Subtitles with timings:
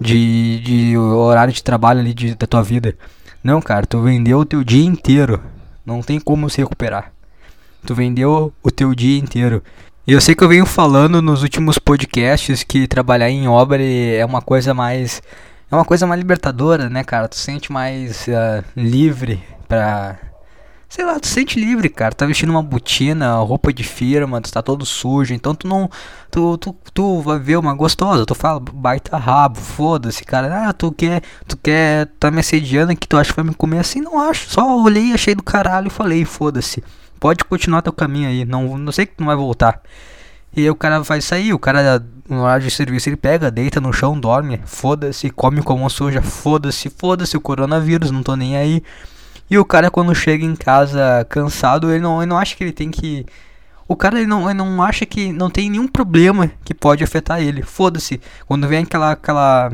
[0.04, 2.94] de, de horário de trabalho ali de, da tua vida.
[3.42, 5.40] Não, cara, tu vendeu o teu dia inteiro.
[5.84, 7.12] Não tem como se recuperar.
[7.86, 9.62] Tu vendeu o teu dia inteiro.
[10.06, 14.24] E eu sei que eu venho falando nos últimos podcasts que trabalhar em obra é
[14.24, 15.22] uma coisa mais.
[15.70, 17.27] É uma coisa mais libertadora, né, cara?
[17.27, 20.18] Tu sente mais uh, livre pra
[20.95, 22.14] Sei lá, tu se sente livre, cara.
[22.14, 25.34] Tá vestindo uma botina, roupa de firma, tu tá todo sujo.
[25.34, 25.91] Então tu não.
[26.31, 28.25] Tu, tu, tu vai ver uma gostosa.
[28.25, 30.69] Tu fala, baita rabo, foda-se, cara.
[30.69, 31.20] Ah, tu quer.
[31.48, 32.06] Tu quer.
[32.20, 34.01] Tá me assediando que tu acha que vai me comer assim?
[34.01, 34.48] Não acho.
[34.48, 36.84] Só olhei, achei do caralho e falei, foda-se.
[37.19, 38.45] Pode continuar teu caminho aí.
[38.45, 39.83] Não, não sei que tu não vai voltar.
[40.56, 43.81] E aí o cara vai sair, o cara no horário de serviço ele pega, deita
[43.81, 48.81] no chão, dorme, foda-se, come como suja, foda-se, foda-se o coronavírus, não tô nem aí.
[49.50, 52.73] E o cara quando chega em casa cansado, ele não, ele não acha que ele
[52.73, 53.27] tem que.
[53.86, 57.42] O cara ele não, ele não acha que não tem nenhum problema que pode afetar
[57.42, 57.62] ele.
[57.62, 58.20] Foda-se.
[58.47, 59.73] Quando vem aquela, aquela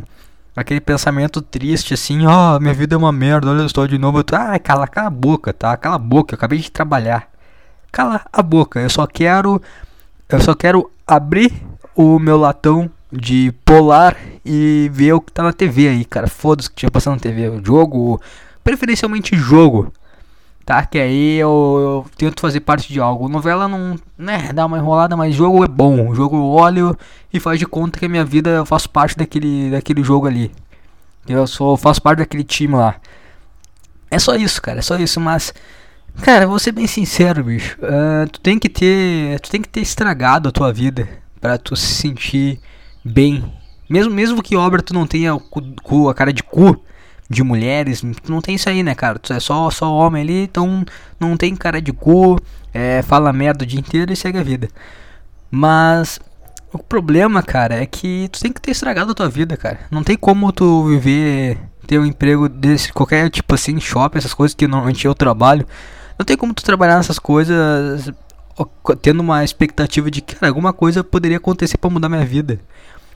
[0.57, 3.99] aquele pensamento triste assim, ó, oh, minha vida é uma merda, olha eu estou de
[3.99, 4.23] novo.
[4.25, 5.77] tô, ah, cala, cala a boca, tá?
[5.77, 7.29] Cala a boca, eu acabei de trabalhar.
[7.93, 9.61] Cala a boca, eu só quero
[10.29, 11.53] eu só quero abrir
[11.95, 16.29] o meu latão de polar e ver o que tá na TV aí, cara.
[16.29, 18.21] Foda-se que tinha passando na TV, o jogo,
[18.71, 19.93] preferencialmente jogo,
[20.65, 20.85] tá?
[20.87, 23.29] Que aí eu, eu, tento fazer parte de algo.
[23.29, 26.15] Novela não, né, dá uma enrolada, mas jogo é bom.
[26.15, 26.97] Jogo eu olho
[27.33, 30.51] e faz de conta que a minha vida eu faço parte daquele, daquele jogo ali.
[31.29, 32.97] Eu sou, faço parte daquele time lá.
[34.11, 35.53] É só isso, cara, é só isso, mas
[36.23, 37.77] cara, vou ser bem sincero, bicho.
[37.81, 41.09] Uh, tu tem que ter, tu tem que ter estragado a tua vida
[41.41, 42.61] para tu se sentir
[43.05, 43.45] bem.
[43.89, 46.81] Mesmo mesmo que obra tu não tenha o cu, a cara de cu,
[47.31, 49.21] de mulheres, não tem isso aí, né, cara?
[49.31, 50.85] É só, só homem ali, então
[51.19, 52.37] não tem cara de cu,
[52.75, 54.69] é, fala merda o dia inteiro e segue a vida.
[55.49, 56.19] Mas
[56.73, 59.79] o problema, cara, é que tu tem que ter estragado a tua vida, cara.
[59.93, 64.53] Não tem como tu viver, ter um emprego desse, qualquer tipo assim, shopping, essas coisas
[64.53, 65.65] que normalmente eu trabalho.
[66.19, 68.13] Não tem como tu trabalhar nessas coisas
[69.01, 72.61] tendo uma expectativa de que cara, alguma coisa poderia acontecer para mudar minha vida.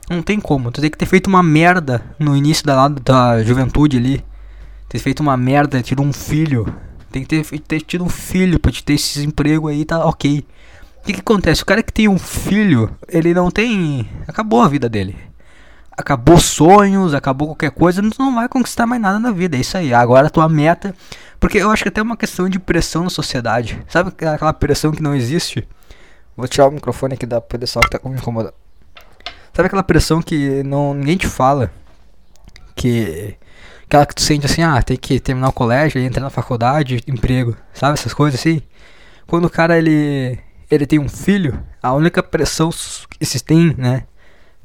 [0.09, 0.71] Não tem como.
[0.71, 4.23] Tu tem que ter feito uma merda no início da, da juventude ali.
[4.87, 6.71] Ter feito uma merda, tido um filho.
[7.11, 10.45] Tem que ter, ter tido um filho pra te ter esse emprego aí, tá ok.
[11.01, 11.63] O que, que acontece?
[11.63, 14.07] O cara que tem um filho, ele não tem.
[14.27, 15.17] Acabou a vida dele.
[15.97, 19.55] Acabou sonhos, acabou qualquer coisa, não vai conquistar mais nada na vida.
[19.55, 19.93] É isso aí.
[19.93, 20.93] Agora a tua meta.
[21.39, 23.81] Porque eu acho que até é uma questão de pressão na sociedade.
[23.87, 25.67] Sabe aquela pressão que não existe?
[26.35, 28.64] Vou tirar o microfone aqui da pessoal que tá me incomodando.
[29.55, 31.71] Sabe aquela pressão que não, ninguém te fala?
[32.75, 33.35] Que.
[33.85, 37.55] Aquela que tu sente assim, ah, tem que terminar o colégio, entrar na faculdade, emprego,
[37.73, 37.93] sabe?
[37.93, 38.61] Essas coisas assim.
[39.25, 40.37] Quando o cara ele,
[40.69, 42.69] ele tem um filho, a única pressão
[43.17, 44.03] que se tem, né?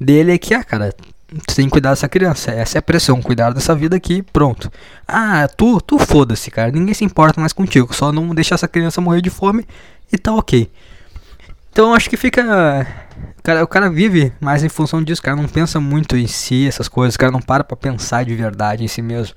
[0.00, 2.50] Dele é que, ah, cara, tu tem que cuidar dessa criança.
[2.50, 4.72] Essa é a pressão, cuidar dessa vida aqui, pronto.
[5.06, 6.72] Ah, tu, tu foda-se, cara.
[6.72, 7.94] Ninguém se importa mais contigo.
[7.94, 9.64] Só não deixar essa criança morrer de fome
[10.12, 10.68] e tá ok.
[11.70, 12.86] Então acho que fica.
[13.42, 16.66] Cara, o cara vive mais em função disso, o cara não pensa muito em si,
[16.66, 19.34] essas coisas, o cara não para pra pensar de verdade em si mesmo.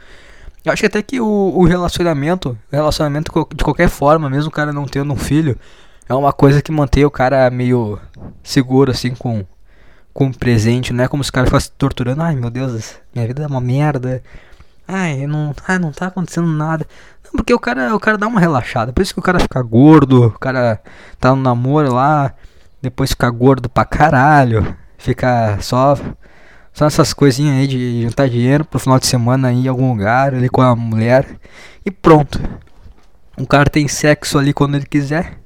[0.65, 4.53] Eu acho que até que o, o relacionamento, o relacionamento de qualquer forma, mesmo o
[4.53, 5.57] cara não tendo um filho,
[6.07, 7.99] é uma coisa que mantém o cara meio
[8.41, 9.45] seguro, assim, com,
[10.13, 10.93] com o presente.
[10.93, 13.61] Não é como se o cara ficasse torturando, ai meu Deus, minha vida é uma
[13.61, 14.21] merda.
[14.87, 16.85] Ai, não, ai, não tá acontecendo nada.
[17.25, 18.91] Não, porque o cara, o cara dá uma relaxada.
[18.93, 20.81] Por isso que o cara fica gordo, o cara
[21.19, 22.33] tá no namoro lá,
[22.83, 24.75] depois fica gordo pra caralho.
[24.97, 25.97] Fica só
[26.73, 30.33] só essas coisinhas aí de juntar dinheiro pro final de semana aí em algum lugar
[30.33, 31.25] ali com a mulher
[31.85, 32.41] e pronto.
[33.37, 35.39] O cara tem sexo ali quando ele quiser.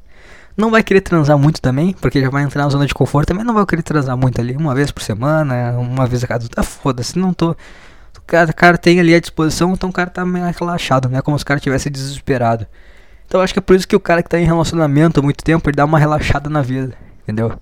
[0.55, 3.43] Não vai querer transar muito também, porque já vai entrar na zona de conforto, também
[3.45, 6.47] não vai querer transar muito ali, uma vez por semana, uma vez a cada.
[6.49, 10.09] Tá foda-se, não tô O cara, o cara tem ali a disposição, então o cara
[10.09, 11.21] tá meio relaxado, né?
[11.21, 12.65] Como se o cara tivesse desesperado.
[13.27, 15.43] Então acho que é por isso que o cara que tá em relacionamento há muito
[15.43, 16.95] tempo, ele dá uma relaxada na vida,
[17.27, 17.59] entendeu?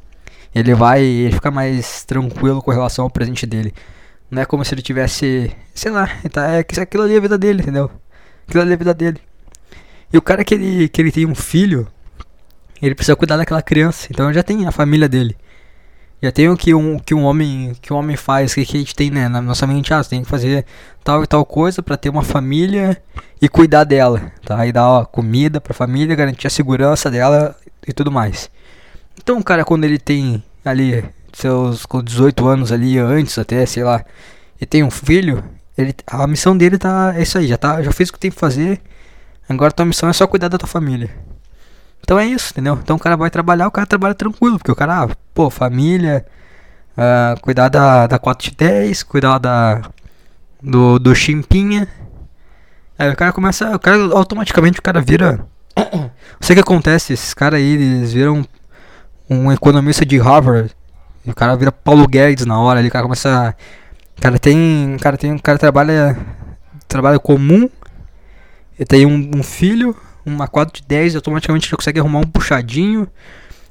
[0.54, 3.74] Ele vai, ele fica mais tranquilo com relação ao presente dele.
[4.30, 7.38] Não é como se ele tivesse, sei lá, tá, é aquilo ali é a vida
[7.38, 7.90] dele, entendeu?
[8.48, 9.20] Aquilo ali é a vida dele.
[10.14, 11.88] E o cara que ele, que ele tem um filho,
[12.82, 14.08] ele precisa cuidar daquela criança.
[14.12, 15.36] Então já tem a família dele.
[16.22, 18.80] Já tem o que um, que um homem que um homem faz, que, que a
[18.80, 20.66] gente tem né, na nossa mente, ah, você tem que fazer
[21.04, 23.02] tal e tal coisa para ter uma família
[23.42, 24.66] e cuidar dela, tá?
[24.66, 27.56] E dar ó, comida pra família, garantir a segurança dela
[27.88, 28.50] e tudo mais.
[29.18, 31.04] Então o cara quando ele tem ali
[31.34, 34.04] seus com 18 anos ali antes até, sei lá,
[34.60, 35.44] e tem um filho,
[35.78, 38.32] ele a missão dele tá é isso aí, já tá, já fez o que tem
[38.32, 38.82] que fazer.
[39.48, 41.10] Agora tua missão é só cuidar da tua família.
[42.02, 42.78] Então é isso, entendeu?
[42.82, 46.26] Então o cara vai trabalhar, o cara trabalha tranquilo, porque o cara, ah, pô, família,
[46.96, 49.82] uh, cuidar da, da 4 de 10, cuidar da,
[50.62, 51.88] do, do chimpinha.
[52.98, 55.46] Aí o cara começa, o cara automaticamente o cara vira.
[55.76, 58.46] Não sei que acontece, esses caras aí, eles viram
[59.30, 60.72] um economista de Harvard.
[61.26, 63.56] E o cara vira Paulo Guedes na hora o cara começa.
[64.18, 64.96] O cara tem.
[64.96, 65.34] O cara tem.
[65.34, 66.18] O cara trabalha.
[66.88, 67.70] Trabalho comum.
[68.78, 69.96] Ele tem um, um filho,
[70.26, 73.08] uma 4 de 10, automaticamente já consegue arrumar um puxadinho,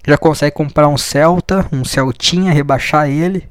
[0.06, 3.46] já consegue comprar um Celta, um Celtinha, rebaixar ele.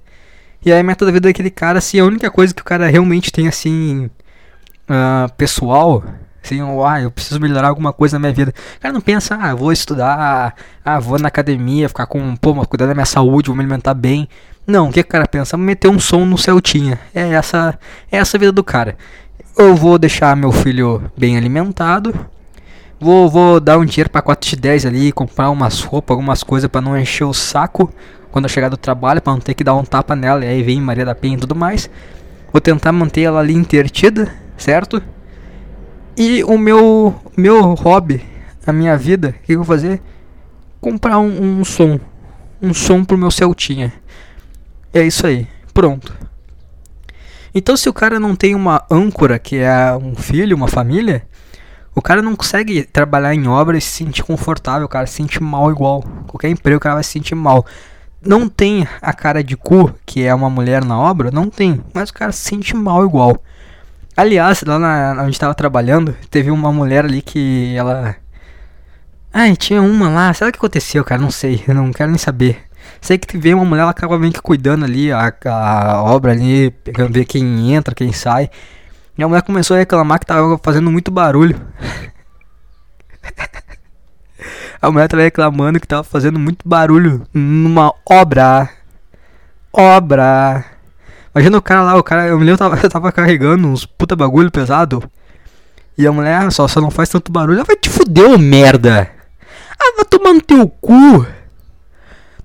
[0.65, 2.87] E aí a meta da vida daquele cara, assim, a única coisa que o cara
[2.87, 4.09] realmente tem, assim,
[4.89, 6.03] uh, pessoal,
[6.43, 8.53] assim, ah, eu preciso melhorar alguma coisa na minha vida.
[8.77, 12.87] O cara não pensa, ah, vou estudar, ah, vou na academia, ficar com, pô, cuidar
[12.87, 14.27] da minha saúde, vou me alimentar bem.
[14.65, 15.57] Não, o que o cara pensa?
[15.57, 16.99] Meter um som no Celtinha.
[17.13, 17.77] É essa,
[18.11, 18.97] é essa a vida do cara.
[19.57, 22.13] Eu vou deixar meu filho bem alimentado,
[23.03, 26.69] Vou, vou dar um dinheiro pra 4 de 10 ali, comprar umas roupas, algumas coisas
[26.69, 27.91] para não encher o saco
[28.31, 30.63] quando eu chegar do trabalho, para não ter que dar um tapa nela e aí
[30.63, 31.89] vem Maria da Penha e tudo mais.
[32.49, 35.03] Vou tentar manter ela ali intertida, certo?
[36.15, 38.23] E o meu meu hobby,
[38.65, 40.01] a minha vida, o que eu vou fazer?
[40.79, 41.99] Comprar um, um som.
[42.61, 43.91] Um som pro meu Celtinha.
[44.93, 45.47] É isso aí.
[45.73, 46.15] Pronto.
[47.55, 51.25] Então se o cara não tem uma âncora, que é um filho, uma família,
[51.95, 55.41] o cara não consegue trabalhar em obra e se sentir confortável, o cara se sente
[55.41, 56.03] mal igual.
[56.27, 57.65] Qualquer emprego o cara vai se sentir mal.
[58.21, 62.09] Não tem a cara de cu, que é uma mulher na obra, não tem, mas
[62.09, 63.37] o cara se sente mal igual.
[64.15, 68.15] Aliás, lá na, onde estava trabalhando, teve uma mulher ali que ela.
[69.33, 71.19] Ai, tinha uma lá, o que aconteceu, cara?
[71.19, 72.63] Não sei, eu não quero nem saber.
[73.01, 76.69] Sei que veio uma mulher, ela acaba meio que cuidando ali a, a obra ali,
[76.71, 78.49] pegando ver quem entra, quem sai.
[79.17, 81.59] E a mulher começou a reclamar que tava fazendo muito barulho.
[84.81, 88.69] a mulher tava reclamando que tava fazendo muito barulho numa obra.
[89.71, 90.72] Obra.
[91.35, 94.15] Imagina o cara lá, o cara, eu me lembro, tava, eu tava carregando uns puta
[94.15, 95.03] bagulho pesado.
[95.97, 97.57] E a mulher ah, só, só não faz tanto barulho.
[97.57, 99.09] Ela vai te fuder, ô merda.
[99.79, 101.25] Ah, vai tomar no teu cu.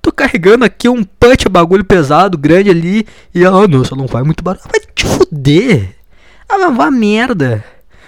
[0.01, 3.07] Tô carregando aqui um punch bagulho pesado, grande ali.
[3.33, 4.63] E ela, oh, não, só não faz muito barulho.
[4.71, 5.95] Vai te fuder.
[6.47, 7.63] Ah, mas vá merda.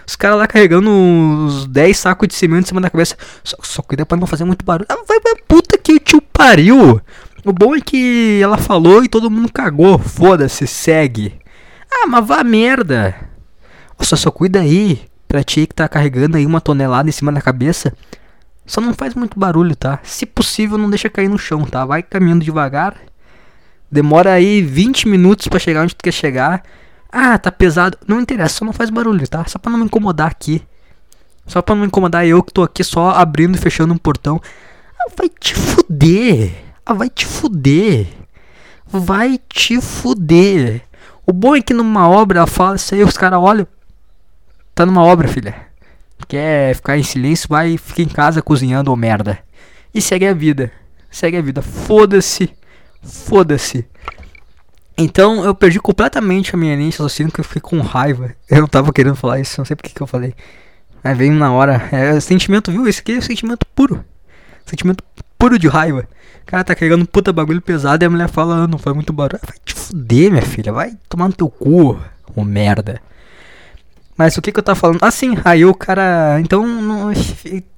[0.08, 3.16] Os caras lá carregando uns 10 sacos de cimento em cima da cabeça.
[3.44, 4.88] Só, só cuida pra não fazer muito barulho.
[4.90, 7.02] Ah, vai puta que o tio pariu.
[7.44, 9.98] O bom é que ela falou e todo mundo cagou.
[9.98, 11.40] Foda-se, segue.
[11.92, 13.16] Ah, mas vá merda.
[14.00, 15.02] Só, só cuida aí.
[15.28, 17.94] Pra ti que tá carregando aí uma tonelada em cima da cabeça.
[18.66, 20.00] Só não faz muito barulho, tá?
[20.04, 21.86] Se possível, não deixa cair no chão, tá?
[21.86, 22.96] Vai caminhando devagar.
[23.90, 26.64] Demora aí 20 minutos para chegar onde tu quer chegar.
[27.12, 27.98] Ah, tá pesado.
[28.08, 29.46] Não interessa, só não faz barulho, tá?
[29.48, 30.62] Só pra não me incomodar aqui.
[31.48, 34.40] Só pra não incomodar eu que tô aqui só abrindo e fechando um portão.
[35.00, 36.71] Ah, vai te fuder.
[36.86, 38.08] Ah, vai te fuder.
[38.88, 40.82] Vai te fuder.
[41.26, 43.68] O bom é que numa obra ela fala isso aí, os caras olham.
[44.74, 45.56] Tá numa obra, filha.
[46.28, 49.40] Quer ficar em silêncio, vai fica em casa cozinhando ou merda.
[49.94, 50.72] E segue a vida.
[51.10, 51.62] Segue a vida.
[51.62, 52.50] Foda-se.
[53.04, 53.86] Foda-se.
[54.98, 58.36] Então eu perdi completamente a minha linha raciocínio que eu fiquei com raiva.
[58.50, 60.34] Eu não tava querendo falar isso, não sei porque que eu falei.
[61.04, 61.90] Aí veio na hora.
[61.92, 62.88] É sentimento, viu?
[62.88, 64.04] Esse aqui é sentimento puro.
[64.66, 65.04] Sentimento
[65.42, 66.08] puro de raiva.
[66.44, 68.96] O cara tá carregando um puta bagulho pesado e a mulher fala, ah, não faz
[68.96, 69.42] muito barulho.
[69.44, 70.72] Vai te fuder, minha filha.
[70.72, 72.00] Vai tomar no teu cu,
[72.36, 73.02] ô merda.
[74.16, 75.00] Mas o que que eu tava falando?
[75.02, 75.36] Ah, sim.
[75.44, 76.40] Aí o cara.
[76.40, 77.12] Então não,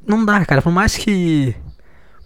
[0.06, 0.62] não dá, cara.
[0.62, 1.56] Por mais que.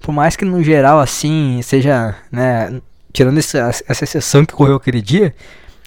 [0.02, 2.82] Por mais que no geral assim seja, né?
[3.12, 5.34] tirando essa, essa exceção que ocorreu aquele dia,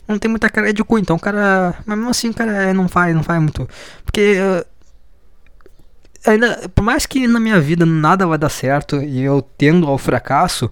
[0.06, 1.74] não tem muita cara de cu, então o cara.
[1.86, 3.68] Mas mesmo assim o cara é, não faz, não faz muito.
[4.04, 4.36] Porque.
[6.26, 9.98] Ainda, por mais que na minha vida nada vai dar certo e eu tendo ao
[9.98, 10.70] fracasso,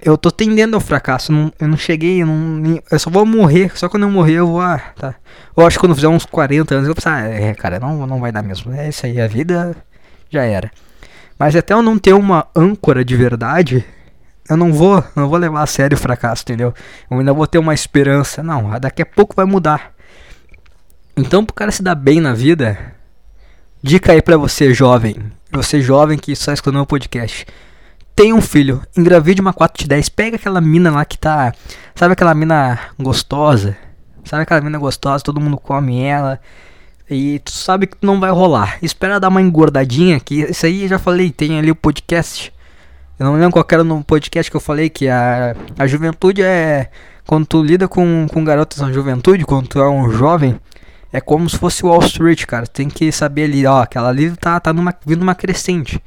[0.00, 1.32] eu tô tendendo ao fracasso.
[1.32, 3.76] Não, eu não cheguei, eu, não, eu só vou morrer.
[3.76, 4.60] Só quando eu morrer eu vou.
[4.60, 5.14] Ah, tá.
[5.56, 8.20] Eu acho que quando fizer uns 40 anos eu vou pensar, é, cara, não, não
[8.20, 8.72] vai dar mesmo.
[8.72, 9.76] É isso aí, a vida
[10.30, 10.70] já era.
[11.38, 13.84] Mas até eu não ter uma âncora de verdade,
[14.48, 16.72] eu não vou, não vou levar a sério o fracasso, entendeu?
[17.10, 18.42] Eu ainda vou ter uma esperança.
[18.42, 19.92] Não, daqui a pouco vai mudar.
[21.16, 22.94] Então, pro cara se dar bem na vida,
[23.86, 25.16] dica aí pra você, jovem.
[25.52, 27.46] Você jovem que só escutou o podcast
[28.16, 31.52] tem um filho, engravide uma 4 de 10, pega aquela mina lá que tá.
[31.94, 33.76] Sabe aquela mina gostosa?
[34.24, 36.40] Sabe aquela mina gostosa, todo mundo come ela.
[37.10, 38.78] E tu sabe que não vai rolar.
[38.80, 42.50] Espera dar uma engordadinha, que isso aí eu já falei, tem ali o podcast.
[43.18, 46.90] Eu não lembro qual era no podcast que eu falei que a, a juventude é.
[47.26, 50.58] Quando tu lida com, com garotas na juventude, quando tu é um jovem,
[51.12, 52.66] é como se fosse Wall Street, cara.
[52.66, 56.02] Tem que saber ali, ó, aquela ali tá, tá numa, vindo uma crescente.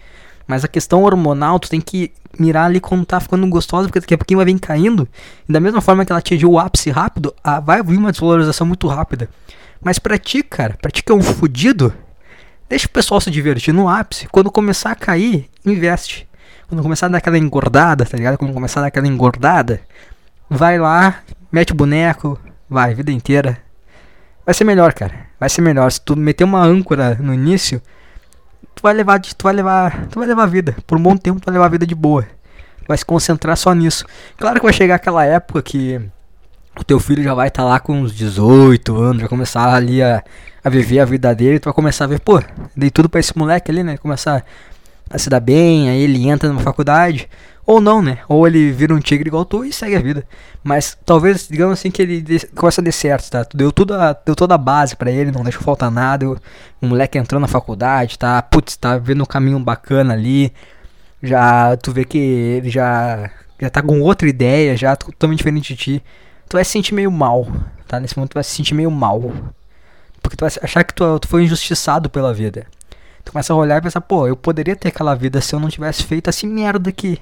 [0.48, 4.14] Mas a questão hormonal, tu tem que mirar ali quando tá ficando gostosa, porque daqui
[4.14, 5.08] a pouquinho vai vir caindo.
[5.48, 8.66] E da mesma forma que ela atingiu o ápice rápido, a, vai vir uma desvalorização
[8.66, 9.30] muito rápida.
[9.82, 11.94] Mas pra ti, cara, pra ti que é um fudido,
[12.68, 14.28] deixa o pessoal se divertir no ápice.
[14.28, 16.28] Quando começar a cair, investe.
[16.68, 18.38] Quando começar a dar aquela engordada, tá ligado?
[18.38, 19.82] Quando começar a dar aquela engordada,
[20.50, 22.40] vai lá, mete o boneco,
[22.70, 23.69] vai, vida inteira.
[24.50, 25.14] Vai ser melhor, cara.
[25.40, 25.92] Vai ser melhor.
[25.92, 27.80] Se tu meter uma âncora no início,
[28.74, 30.76] tu vai levar, tu vai levar, tu vai levar vida.
[30.88, 32.26] Por um bom tempo tu vai levar vida de boa.
[32.88, 34.08] Vai se concentrar só nisso.
[34.40, 36.02] Claro que vai chegar aquela época que
[36.76, 40.02] o teu filho já vai estar tá lá com uns 18 anos, vai começar ali
[40.02, 40.24] a,
[40.64, 42.42] a viver a vida dele, tu vai começar a ver, pô,
[42.76, 43.98] dei tudo para esse moleque ali, né?
[43.98, 44.44] Começar
[45.12, 47.30] a se dar bem, aí ele entra numa faculdade,
[47.70, 48.18] ou não, né?
[48.28, 50.26] Ou ele vira um tigre igual tu e segue a vida.
[50.64, 53.46] Mas talvez, digamos assim, que ele começa a dar certo, tá?
[53.46, 56.28] Tu deu, tudo a, deu toda a base para ele, não deixou faltar nada.
[56.82, 58.42] O moleque entrou na faculdade, tá?
[58.42, 60.52] Putz, tá vendo um caminho bacana ali.
[61.22, 63.30] Já, tu vê que ele já,
[63.62, 66.04] já tá com outra ideia, já totalmente diferente de ti.
[66.50, 67.46] Tu vai se sentir meio mal,
[67.88, 68.00] tá?
[68.00, 69.32] Nesse momento tu vai se sentir meio mal.
[70.24, 72.66] Porque tu vai achar que tu, tu foi injustiçado pela vida.
[73.24, 75.70] Tu começa a olhar e pensar, pô, eu poderia ter aquela vida se eu não
[75.70, 77.22] tivesse feito essa merda aqui.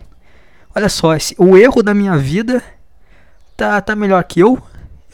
[0.77, 2.61] Olha só, esse, o erro da minha vida
[3.57, 4.61] tá, tá melhor que eu.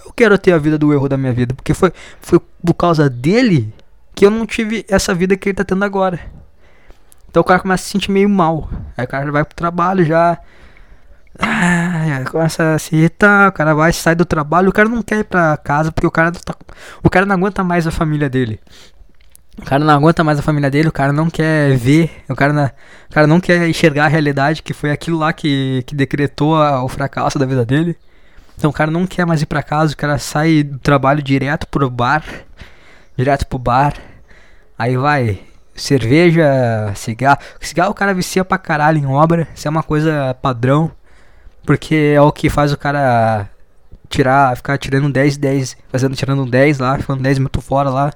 [0.06, 1.54] Eu quero ter a vida do erro da minha vida.
[1.54, 3.74] Porque foi, foi por causa dele
[4.14, 6.20] que eu não tive essa vida que ele tá tendo agora.
[7.30, 8.70] Então o cara começa a se sentir meio mal.
[8.98, 10.38] Aí o cara vai pro trabalho já.
[11.40, 15.20] Ah, começa a se irritar, o cara vai, sai do trabalho, o cara não quer
[15.20, 16.54] ir pra casa porque o cara tá,
[17.02, 18.60] o cara não aguenta mais a família dele.
[19.58, 22.52] O cara não aguenta mais a família dele, o cara não quer ver, o cara,
[22.52, 26.56] não, o cara não quer enxergar a realidade que foi aquilo lá que, que decretou
[26.56, 27.96] a, o fracasso da vida dele.
[28.58, 31.68] Então o cara não quer mais ir pra casa, o cara sai do trabalho direto
[31.68, 32.24] pro bar,
[33.16, 33.94] direto pro bar.
[34.78, 35.40] Aí vai,
[35.76, 37.40] cerveja, cigarro.
[37.60, 40.92] Cigarro o cara vicia pra caralho em obra, isso é uma coisa padrão,
[41.64, 43.48] porque é o que faz o cara
[44.10, 48.14] tirar, ficar tirando 10, 10, fazendo tirando 10 lá, ficando 10 minutos fora lá.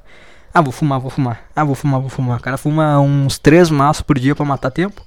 [0.54, 1.42] Ah, vou fumar, vou fumar.
[1.56, 2.40] Ah, vou fumar, vou fumar.
[2.40, 5.02] O cara fuma uns três maços por dia para matar tempo.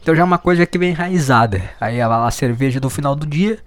[0.00, 1.62] Então já é uma coisa que vem enraizada.
[1.80, 3.58] Aí vai lá a cerveja do final do dia.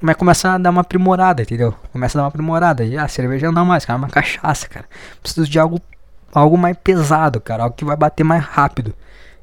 [0.00, 1.74] Mas começa a dar uma aprimorada, entendeu?
[1.92, 2.84] Começa a dar uma aprimorada.
[2.84, 3.98] E ah, a cerveja não dá mais, cara.
[3.98, 4.86] É uma cachaça, cara.
[5.22, 5.80] Preciso de algo,
[6.32, 7.62] algo mais pesado, cara.
[7.62, 8.94] Algo que vai bater mais rápido.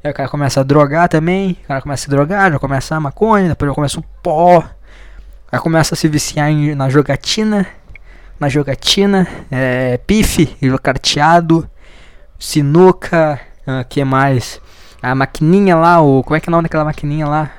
[0.04, 1.58] Aí o cara começa a drogar também.
[1.64, 4.64] O cara começa a drogar, já começa a maconha, depois já começa o pó.
[5.52, 7.66] Aí começa a se viciar em, na jogatina
[8.40, 11.70] na jogatina, é, pife, carteado,
[12.40, 14.60] sinuca, uh, que mais?
[15.02, 17.52] A maquininha lá, o como é que é o nome daquela maquininha lá?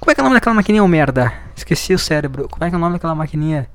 [0.00, 1.32] Como é que é o nome daquela maquininha, ô merda?
[1.54, 2.48] Esqueci o cérebro.
[2.48, 3.68] Como é que é o nome daquela maquininha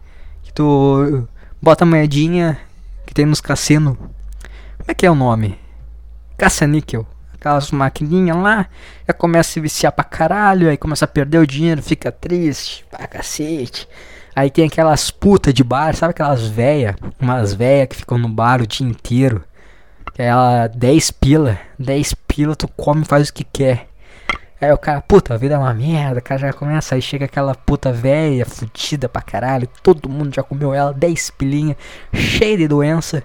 [0.44, 1.28] que tu
[1.62, 2.60] bota a moedinha
[3.06, 3.98] que tem nos cassinos?
[3.98, 5.60] Como é que é o nome?
[6.38, 7.06] Caça-níquel
[7.42, 8.68] aquelas maquininhas lá,
[9.08, 12.86] já começa a se viciar pra caralho, aí começa a perder o dinheiro, fica triste,
[12.90, 13.88] pra cacete.
[14.36, 16.96] Aí tem aquelas putas de bar, sabe aquelas véia?
[17.20, 19.44] Umas véia que ficam no bar o dia inteiro.
[20.14, 23.88] Que é ela 10 pila, 10 pila, tu come faz o que quer.
[24.60, 27.26] Aí o cara, puta, a vida é uma merda, o cara já começa, aí chega
[27.26, 31.76] aquela puta velha, fudida pra caralho, todo mundo já comeu ela, 10 pilinha,
[32.14, 33.24] cheia de doença.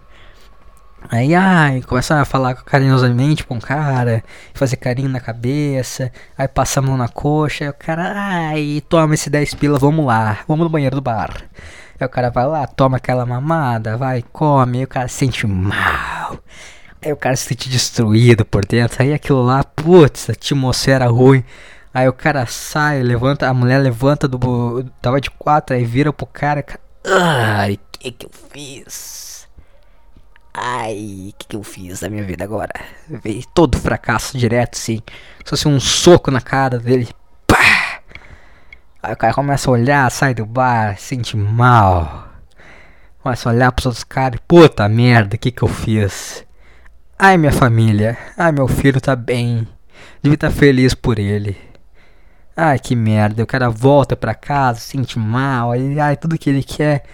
[1.08, 6.80] Aí, ai, começa a falar carinhosamente com o cara, fazer carinho na cabeça, aí passa
[6.80, 10.64] a mão na coxa, aí o cara, ai, toma esse 10 pila, vamos lá, vamos
[10.64, 11.44] no banheiro do bar.
[11.98, 15.46] Aí o cara vai lá, toma aquela mamada, vai, come, aí o cara se sente
[15.46, 16.38] mal.
[17.04, 21.44] Aí o cara se sente destruído por dentro, aí aquilo lá, putz, atmosfera ruim.
[21.94, 24.84] Aí o cara sai, levanta, a mulher levanta do.
[25.00, 26.64] Tava de quatro, aí vira pro cara,
[27.06, 29.25] ai, que que eu fiz?
[30.58, 32.72] Ai, o que, que eu fiz da minha vida agora?
[33.06, 35.02] Veio todo fracasso direto, sim.
[35.44, 37.10] Só assim um soco na cara dele.
[37.46, 38.00] Pá!
[39.02, 42.30] Aí o cara começa a olhar, sai do bar, sente mal.
[43.22, 46.42] Começa a olhar pros outros caras, puta merda, o que que eu fiz?
[47.18, 49.68] Ai minha família, ai meu filho tá bem.
[50.22, 51.54] Devia estar tá feliz por ele.
[52.56, 57.04] Ai que merda, o cara volta pra casa, sente mal, ai, tudo que ele quer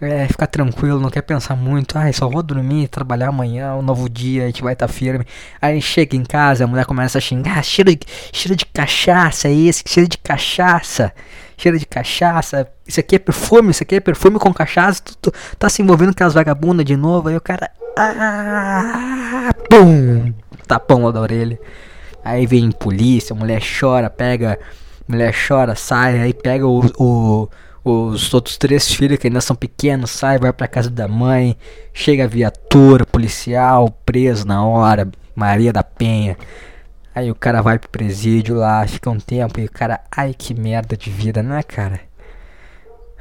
[0.00, 1.98] é, ficar tranquilo, não quer pensar muito.
[1.98, 5.24] Ai, só vou dormir, trabalhar amanhã, um novo dia, a gente vai estar tá firme.
[5.60, 9.48] Aí chega em casa, a mulher começa a xingar: ah, cheiro, de, cheiro de cachaça,
[9.48, 11.12] é esse, cheiro de cachaça,
[11.56, 12.68] cheiro de cachaça.
[12.86, 15.02] Isso aqui é perfume, isso aqui é perfume com cachaça.
[15.02, 17.28] Tu, tu tá se envolvendo com as vagabundas de novo.
[17.28, 20.32] Aí o cara, ah, pum,
[20.66, 21.58] tapão lá da orelha.
[22.24, 24.58] Aí vem polícia, a mulher chora, pega,
[25.08, 27.48] mulher chora, sai, aí pega o, o
[27.84, 31.56] os outros três filhos que ainda são pequenos saem, vai pra casa da mãe,
[31.92, 36.36] chega a viatura, policial, preso na hora, Maria da Penha.
[37.14, 40.54] Aí o cara vai pro presídio lá, fica um tempo e o cara, ai que
[40.54, 42.00] merda de vida, não é, cara?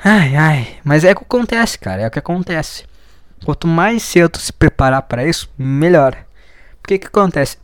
[0.04, 2.86] Ai, ai, mas é o que acontece, cara, é o que acontece.
[3.44, 6.16] Quanto mais cedo se preparar para isso, melhor.
[6.82, 7.58] Porque que acontece?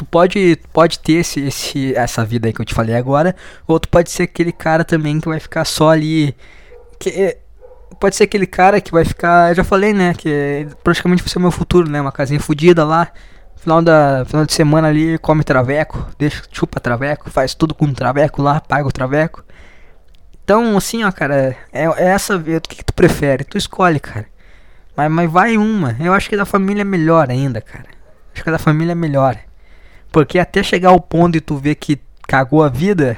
[0.00, 3.78] Tu pode, pode ter esse, esse, essa vida aí que eu te falei agora, ou
[3.78, 6.34] tu pode ser aquele cara também que vai ficar só ali.
[6.98, 7.36] Que,
[7.98, 9.50] pode ser aquele cara que vai ficar.
[9.50, 10.14] Eu já falei, né?
[10.14, 12.00] Que praticamente vai ser o meu futuro, né?
[12.00, 13.08] Uma casinha fodida lá.
[13.56, 18.40] Final, da, final de semana ali, come traveco, deixa, chupa traveco, faz tudo com traveco
[18.40, 19.44] lá, paga o traveco.
[20.42, 22.56] Então, assim, ó, cara, é, é essa vida.
[22.56, 23.44] O que, que, tu prefere?
[23.44, 24.26] Tu escolhe, cara.
[24.96, 25.94] Mas, mas vai uma.
[26.00, 27.84] Eu acho que da família é melhor ainda, cara.
[28.34, 29.36] Acho que da família é melhor.
[30.10, 33.16] Porque até chegar ao ponto de tu ver que cagou a vida,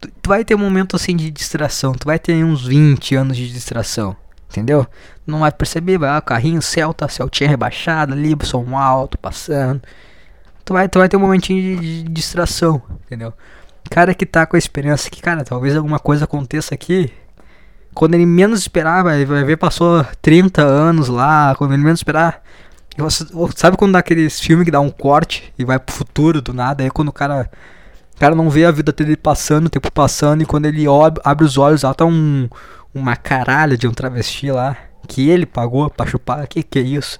[0.00, 1.92] tu, tu, vai ter um momento assim de distração.
[1.92, 4.16] Tu vai ter uns 20 anos de distração.
[4.50, 4.86] Entendeu?
[5.26, 9.82] Não vai perceber, vai, ah, carrinho Celta, Celtinha rebaixada ali, som alto, passando.
[10.64, 13.34] Tu vai, tu vai ter um momentinho de, de distração, entendeu?
[13.90, 17.12] Cara que tá com a esperança que, cara, talvez alguma coisa aconteça aqui.
[17.92, 21.54] Quando ele menos esperar, vai, vai ver, passou 30 anos lá.
[21.56, 22.42] Quando ele menos esperar,
[23.54, 26.82] sabe quando dá aqueles filmes que dá um corte e vai pro futuro do nada?
[26.82, 27.50] Aí quando o cara.
[28.14, 30.84] O cara não vê a vida dele passando, o tempo passando, e quando ele
[31.24, 32.48] abre os olhos, lá tá um,
[32.94, 34.76] uma caralha de um travesti lá.
[35.08, 36.46] Que ele pagou pra chupar.
[36.46, 37.18] Que que é isso?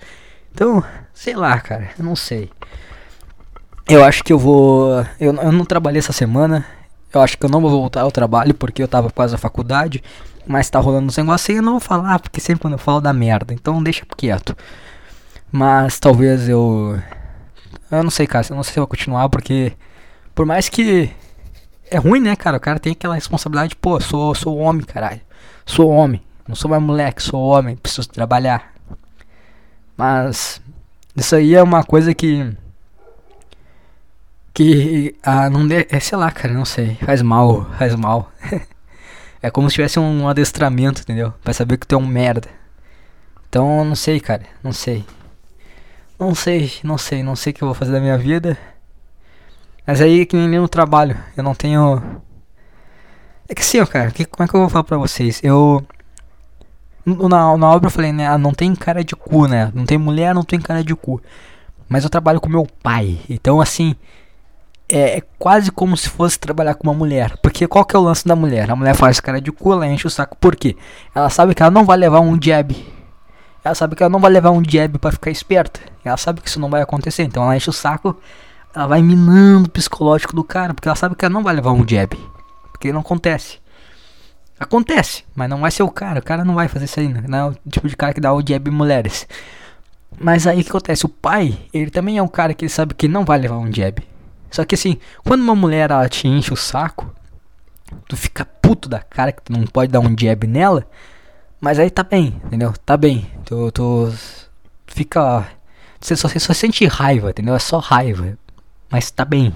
[0.52, 1.90] Então, sei lá, cara.
[1.98, 2.48] Eu não sei.
[3.88, 5.04] Eu acho que eu vou.
[5.20, 6.64] Eu, eu não trabalhei essa semana.
[7.12, 10.02] Eu acho que eu não vou voltar ao trabalho porque eu tava quase a faculdade.
[10.46, 13.00] Mas tá rolando uns negócios aí eu não vou falar, porque sempre quando eu falo
[13.00, 13.52] dá merda.
[13.52, 14.56] Então deixa quieto.
[15.56, 17.00] Mas talvez eu.
[17.88, 18.44] Eu não sei, cara.
[18.50, 19.72] Eu não sei se eu vou continuar, porque.
[20.34, 21.08] Por mais que.
[21.88, 22.56] É ruim, né, cara?
[22.56, 25.20] O cara tem aquela responsabilidade, pô, sou, sou homem, caralho.
[25.64, 26.20] Sou homem.
[26.48, 27.76] Não sou mais moleque, sou homem.
[27.76, 28.72] Preciso trabalhar.
[29.96, 30.60] Mas.
[31.14, 32.52] Isso aí é uma coisa que.
[34.52, 35.14] Que.
[35.22, 36.96] Ah, não de, é, sei lá, cara, não sei.
[36.96, 38.32] Faz mal, faz mal.
[39.40, 41.32] é como se tivesse um adestramento, entendeu?
[41.44, 42.48] Pra saber que tu é um merda.
[43.48, 44.42] Então, não sei, cara.
[44.60, 45.04] Não sei.
[46.18, 48.56] Não sei, não sei, não sei o que eu vou fazer da minha vida.
[49.86, 52.00] Mas aí que nem no trabalho, eu não tenho.
[53.48, 55.40] É que sim, ó, cara, que, como é que eu vou falar pra vocês?
[55.42, 55.84] Eu.
[57.04, 58.26] Na, na obra eu falei, né?
[58.26, 59.70] Ah, não tem cara de cu, né?
[59.74, 61.20] Não tem mulher, não tem cara de cu.
[61.88, 63.20] Mas eu trabalho com meu pai.
[63.28, 63.94] Então, assim.
[64.88, 67.36] É, é quase como se fosse trabalhar com uma mulher.
[67.42, 68.70] Porque qual que é o lance da mulher?
[68.70, 70.36] A mulher faz cara de cu, ela enche o saco.
[70.36, 70.76] Por quê?
[71.14, 72.93] Ela sabe que ela não vai levar um jab
[73.64, 75.80] ela sabe que ela não vai levar um jab para ficar esperta.
[76.04, 77.22] Ela sabe que isso não vai acontecer.
[77.22, 78.20] Então ela enche o saco.
[78.74, 80.74] Ela vai minando o psicológico do cara.
[80.74, 82.14] Porque ela sabe que ela não vai levar um jab.
[82.70, 83.58] Porque não acontece.
[84.60, 86.20] Acontece, mas não vai ser o cara.
[86.20, 87.08] O cara não vai fazer isso aí.
[87.08, 87.24] Né?
[87.26, 89.26] Não é o tipo de cara que dá o jab em mulheres.
[90.20, 91.06] Mas aí o que acontece?
[91.06, 93.72] O pai, ele também é um cara que ele sabe que não vai levar um
[93.72, 94.06] jab.
[94.50, 97.12] Só que assim, quando uma mulher ela te enche o saco,
[98.06, 100.86] tu fica puto da cara que tu não pode dar um jab nela.
[101.64, 102.74] Mas aí tá bem, entendeu?
[102.84, 103.26] Tá bem.
[103.46, 104.12] Tu, tu
[104.86, 105.46] fica.
[105.98, 107.54] Você só, você só sente raiva, entendeu?
[107.54, 108.36] É só raiva.
[108.90, 109.50] Mas tá bem.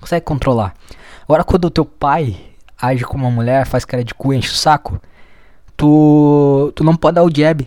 [0.00, 0.74] Consegue controlar.
[1.22, 2.36] Agora quando o teu pai
[2.76, 5.00] age como uma mulher, faz cara de cu, enche o saco,
[5.76, 7.64] tu, tu não pode dar o jab.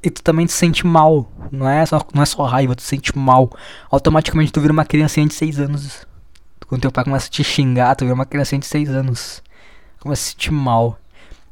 [0.00, 1.28] E tu também te sente mal.
[1.50, 3.50] Não é só, não é só raiva, tu te sente mal.
[3.90, 6.06] Automaticamente tu vira uma criancinha de 6 anos.
[6.68, 9.42] Quando teu pai começa a te xingar, tu vira uma criancinha de 6 anos.
[9.98, 10.96] Começa a se sentir mal.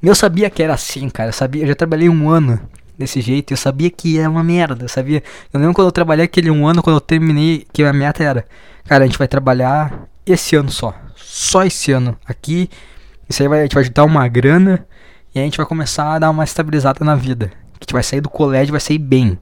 [0.03, 1.29] Eu sabia que era assim, cara.
[1.29, 2.61] Eu, sabia, eu já trabalhei um ano
[2.97, 3.53] desse jeito.
[3.53, 4.85] Eu sabia que era uma merda.
[4.85, 5.23] Eu sabia.
[5.53, 8.47] Eu lembro quando eu trabalhei aquele um ano, quando eu terminei, que a meta era:
[8.85, 10.95] Cara, a gente vai trabalhar esse ano só.
[11.17, 12.71] Só esse ano aqui.
[13.29, 14.87] Isso aí vai, a gente vai juntar uma grana.
[15.35, 17.49] E a gente vai começar a dar uma estabilizada na vida.
[17.49, 19.39] Que a gente vai sair do colégio vai sair bem.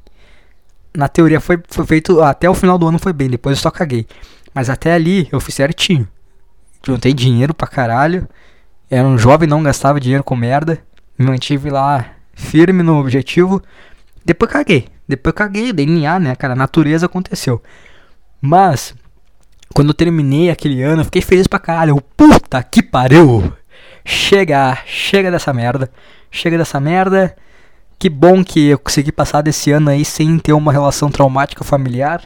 [0.94, 2.20] Na teoria foi, foi feito.
[2.20, 3.30] Até o final do ano foi bem.
[3.30, 4.06] Depois eu só caguei.
[4.52, 6.06] Mas até ali eu fiz certinho.
[6.84, 8.28] juntei dinheiro pra caralho.
[8.90, 10.78] Era um jovem, não gastava dinheiro com merda.
[11.18, 13.62] Me mantive lá firme no objetivo.
[14.24, 14.88] Depois caguei.
[15.06, 16.54] Depois caguei, DNA, né, cara?
[16.54, 17.62] A natureza aconteceu.
[18.40, 18.94] Mas,
[19.74, 22.00] quando eu terminei aquele ano, eu fiquei feliz pra caralho.
[22.16, 23.52] Puta que pariu!
[24.04, 25.90] Chega, chega dessa merda.
[26.30, 27.36] Chega dessa merda.
[27.98, 32.22] Que bom que eu consegui passar desse ano aí sem ter uma relação traumática familiar.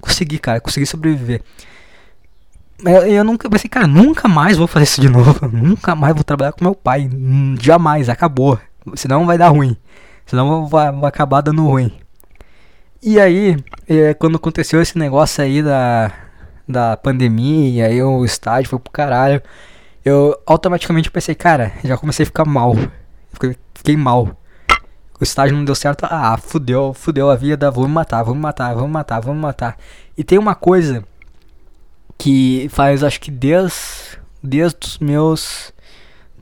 [0.00, 1.42] Consegui, cara, consegui sobreviver.
[2.84, 5.34] Eu, eu nunca pensei, cara, nunca mais vou fazer isso de novo.
[5.48, 7.08] Nunca mais vou trabalhar com meu pai.
[7.12, 8.58] Hum, jamais, acabou.
[8.94, 9.76] Senão vai dar ruim.
[10.26, 11.92] Senão vai, acabar dando ruim.
[13.02, 13.56] E aí,
[13.88, 16.12] é, quando aconteceu esse negócio aí da,
[16.68, 19.40] da pandemia, aí o estádio foi pro caralho.
[20.04, 22.74] Eu automaticamente pensei, cara, já comecei a ficar mal.
[23.32, 24.36] Fiquei, fiquei mal.
[25.18, 26.04] O estágio não deu certo.
[26.04, 27.70] Ah, fudeu, fudeu a vida.
[27.70, 29.78] Vamos matar, vamos matar, vamos matar, vamos matar.
[30.16, 31.02] E tem uma coisa
[32.18, 35.72] que faz acho que desde, desde os meus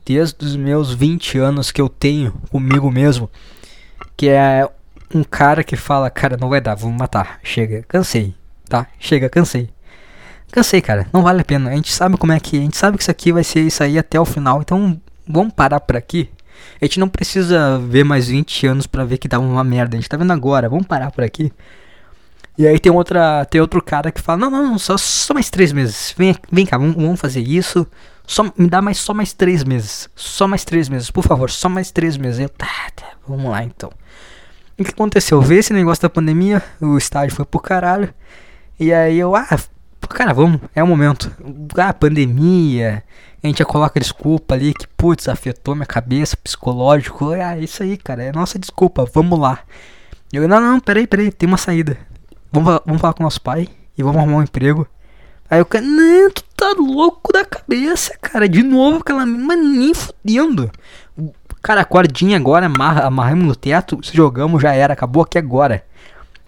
[0.05, 3.29] desde os meus 20 anos que eu tenho comigo mesmo,
[4.15, 4.69] que é
[5.13, 7.39] um cara que fala, cara, não vai dar, vamos matar.
[7.43, 8.35] Chega, cansei,
[8.69, 8.87] tá?
[8.99, 9.69] Chega, cansei.
[10.51, 11.71] Cansei, cara, não vale a pena.
[11.71, 13.83] A gente sabe como é que, a gente sabe que isso aqui vai ser isso
[13.83, 16.29] aí até o final, então vamos parar por aqui.
[16.81, 19.97] A gente não precisa ver mais 20 anos para ver que dá uma merda.
[19.97, 21.51] A gente tá vendo agora, vamos parar por aqui.
[22.57, 25.49] E aí tem outra, tem outro cara que fala, não, não, não só, só mais
[25.49, 26.13] três meses.
[26.17, 27.85] Vem, vem cá, vamos, fazer isso.
[28.25, 30.09] Só, me dá mais só mais três meses.
[30.15, 32.39] Só mais três meses, por favor, só mais três meses.
[32.39, 33.91] Eu, tá, tá, vamos lá então.
[34.79, 35.41] O que aconteceu?
[35.41, 38.13] Veio esse negócio da pandemia, o estádio foi pro caralho.
[38.79, 39.47] E aí eu, ah,
[40.09, 41.31] cara, vamos, é o momento.
[41.77, 43.03] Ah, pandemia.
[43.43, 47.31] A gente já coloca desculpa ali que, putz, afetou minha cabeça, psicológico.
[47.31, 49.59] Ah, isso aí, cara, é nossa desculpa, vamos lá.
[50.33, 51.97] Eu, não, não, peraí, peraí, tem uma saída.
[52.55, 54.87] Vamos, vamos falar com nosso pai e vamos arrumar um emprego.
[55.49, 58.47] Aí o cara, não, tu tá louco da cabeça, cara.
[58.47, 60.71] De novo aquela mas nem fudendo.
[61.61, 65.83] Cara, a cordinha agora, amarra, amarramos no teto, se jogamos, já era, acabou aqui agora.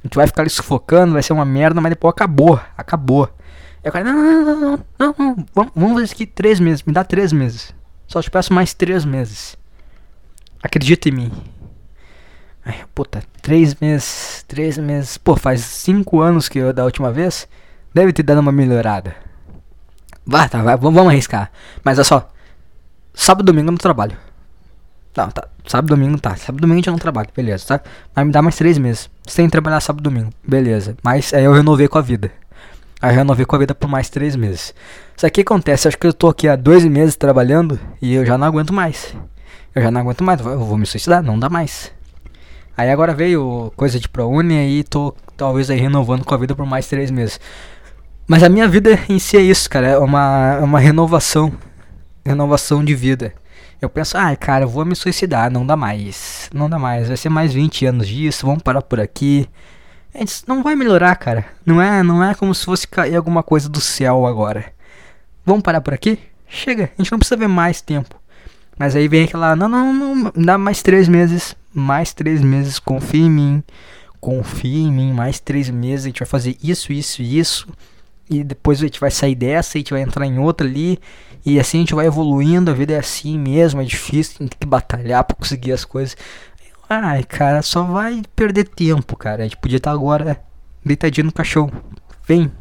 [0.01, 3.29] A gente vai ficar ali sufocando, vai ser uma merda, mas depois acabou, acabou.
[3.83, 6.57] Aí o cara, não, não, não, não, não, não, vamos, vamos fazer isso aqui três
[6.61, 7.73] meses, me dá três meses.
[8.07, 9.57] Só te peço mais três meses.
[10.63, 11.31] Acredita em mim.
[12.93, 15.17] Puta, três meses, três meses.
[15.17, 17.47] Pô, faz cinco anos que eu da última vez.
[17.93, 19.15] Deve ter dado uma melhorada.
[20.25, 21.51] Vá, tá, vai, vamos arriscar.
[21.83, 22.29] Mas é só.
[23.13, 24.17] Sábado domingo eu não trabalho.
[25.15, 25.47] Não, tá.
[25.65, 26.35] Sábado domingo tá.
[26.35, 27.81] Sábado domingo gente não trabalha, beleza, tá?
[28.13, 29.09] Vai me dar mais três meses.
[29.25, 30.95] Sem trabalhar sábado domingo, beleza.
[31.01, 32.31] Mas aí eu renovei com a vida.
[33.01, 34.73] Aí eu renovei com a vida por mais três meses.
[35.15, 38.37] Isso aqui acontece, acho que eu tô aqui há dois meses trabalhando e eu já
[38.37, 39.15] não aguento mais.
[39.73, 41.91] Eu já não aguento mais, eu vou me suicidar, não dá mais.
[42.77, 46.65] Aí agora veio coisa de ProUni e tô talvez aí renovando com a vida por
[46.65, 47.39] mais três meses.
[48.27, 49.87] Mas a minha vida em si é isso, cara.
[49.87, 51.51] É uma, é uma renovação.
[52.23, 53.33] Renovação de vida.
[53.81, 55.49] Eu penso, ai, ah, cara, eu vou me suicidar.
[55.49, 56.49] Não dá mais.
[56.53, 57.07] Não dá mais.
[57.07, 58.45] Vai ser mais 20 anos disso.
[58.45, 59.49] Vamos parar por aqui.
[60.13, 61.45] Gente não vai melhorar, cara.
[61.65, 64.65] Não é, não é como se fosse cair alguma coisa do céu agora.
[65.43, 66.19] Vamos parar por aqui?
[66.47, 66.91] Chega.
[66.97, 68.15] A gente não precisa ver mais tempo.
[68.77, 73.25] Mas aí vem aquela, não, não, não, dá mais três meses mais três meses, confia
[73.25, 73.63] em mim,
[74.19, 77.67] confia em mim, mais três meses, a gente vai fazer isso, isso e isso,
[78.29, 80.99] e depois a gente vai sair dessa, a gente vai entrar em outra ali,
[81.45, 84.65] e assim a gente vai evoluindo, a vida é assim mesmo, é difícil, tem que
[84.65, 86.17] batalhar para conseguir as coisas.
[86.89, 89.41] Ai, cara, só vai perder tempo, cara.
[89.41, 90.41] A gente podia estar agora
[90.83, 91.69] deitadinho no caixão.
[92.25, 92.51] Vem,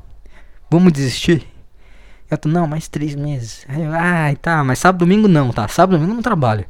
[0.71, 1.47] vamos desistir.
[2.29, 3.65] Eu tô, não, mais três meses.
[3.69, 5.69] Ai, tá, mas sábado domingo não, tá?
[5.69, 6.65] Sábado domingo não trabalho.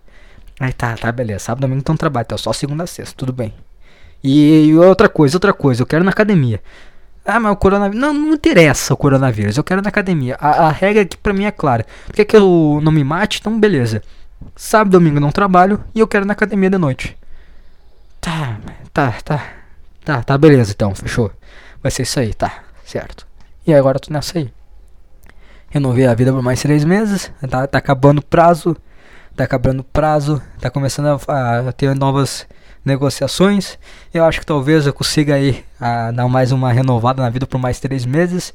[0.58, 1.40] Aí tá, tá, beleza.
[1.40, 3.52] Sábado domingo então trabalho, então só segunda a sexta, tudo bem.
[4.22, 6.60] E, outra coisa, outra coisa, eu quero na academia.
[7.24, 8.00] Ah, mas o coronavírus.
[8.00, 10.36] Não, não interessa o coronavírus, eu quero na academia.
[10.40, 11.84] A, a regra aqui pra mim é clara.
[12.12, 13.38] Quer que eu não me mate?
[13.40, 14.02] Então beleza.
[14.54, 17.16] Sábado domingo não trabalho e eu quero na academia de noite.
[18.20, 18.58] Tá,
[18.92, 19.52] tá, tá.
[20.04, 21.32] Tá, tá, beleza então, fechou.
[21.82, 23.26] Vai ser isso aí, tá, certo.
[23.66, 24.52] E agora eu tô nessa aí.
[25.68, 28.76] Renovei a vida por mais três meses, tá, tá acabando o prazo
[29.36, 32.46] tá acabando o prazo, tá começando a, a, ter novas
[32.84, 33.78] negociações.
[34.12, 37.58] Eu acho que talvez eu consiga aí a, dar mais uma renovada na vida por
[37.58, 38.54] mais três meses.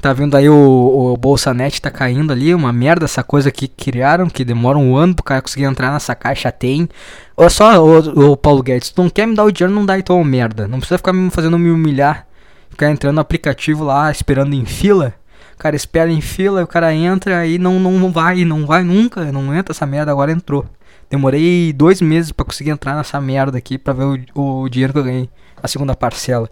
[0.00, 4.30] Tá vendo aí o, o Bolsanet tá caindo ali, uma merda essa coisa que criaram,
[4.30, 6.88] que demora um ano pro cara conseguir entrar nessa caixa, tem.
[7.36, 9.98] Olha só, o, o Paulo Guedes, tu não quer me dar o dinheiro, não dá
[9.98, 10.68] então merda.
[10.68, 12.26] Não precisa ficar me fazendo me humilhar,
[12.70, 15.14] ficar entrando no aplicativo lá, esperando em fila.
[15.58, 19.54] Cara espera em fila, o cara entra e não, não vai, não vai nunca, não
[19.54, 20.64] entra essa merda, agora entrou.
[21.10, 24.98] Demorei dois meses para conseguir entrar nessa merda aqui pra ver o, o dinheiro que
[24.98, 25.30] eu ganhei,
[25.62, 26.48] a segunda parcela.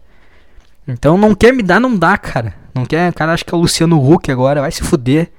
[0.88, 2.54] Então não quer me dar, não dá, cara.
[2.74, 5.30] Não quer, cara, acho que é o Luciano Huck agora, vai se fuder.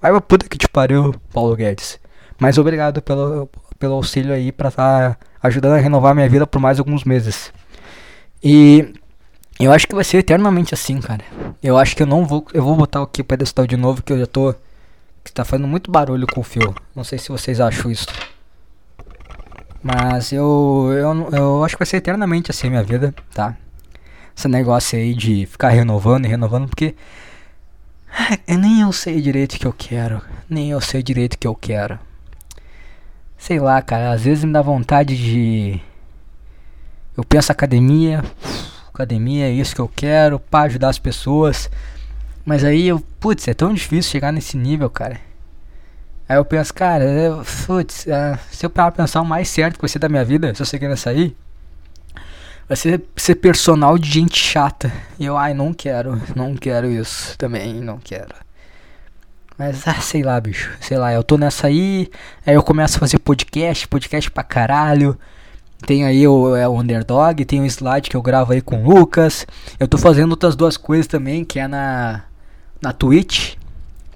[0.00, 1.98] Vai pra puta que te pariu, Paulo Guedes.
[2.38, 6.78] Mas obrigado pelo, pelo auxílio aí pra tá ajudando a renovar minha vida por mais
[6.78, 7.52] alguns meses.
[8.42, 8.92] E
[9.64, 11.24] eu acho que vai ser eternamente assim, cara.
[11.62, 12.46] Eu acho que eu não vou.
[12.54, 14.54] Eu vou botar aqui o pedestal de novo, que eu já tô.
[15.24, 16.74] Que tá fazendo muito barulho com o fio.
[16.94, 18.06] Não sei se vocês acham isso.
[19.82, 23.56] Mas eu, eu, eu acho que vai ser eternamente assim minha vida, tá?
[24.36, 26.94] Esse negócio aí de ficar renovando e renovando, porque.
[28.46, 30.22] Eu nem eu sei direito o que eu quero.
[30.48, 31.98] Nem eu sei direito o que eu quero.
[33.36, 34.12] Sei lá, cara.
[34.12, 35.80] Às vezes me dá vontade de.
[37.16, 38.22] Eu penso academia.
[38.98, 41.70] Academia é isso que eu quero, para ajudar as pessoas.
[42.44, 45.20] Mas aí eu, putz, é tão difícil chegar nesse nível, cara.
[46.28, 49.86] Aí eu penso, cara, eu, putz, uh, se eu parar pensar o mais certo que
[49.86, 51.36] ser da minha vida, se eu sei que sair,
[52.66, 54.92] vai ser ser personal de gente chata.
[55.16, 58.34] E eu, ai, não quero, não quero isso também, não quero.
[59.56, 62.10] Mas, ah, sei lá, bicho, sei lá, eu tô nessa aí,
[62.44, 65.16] aí eu começo a fazer podcast, podcast pra caralho.
[65.86, 68.98] Tem aí o, é, o Underdog, tem o slide que eu gravo aí com o
[68.98, 69.46] Lucas.
[69.78, 72.22] Eu tô fazendo outras duas coisas também, que é na,
[72.82, 73.56] na Twitch,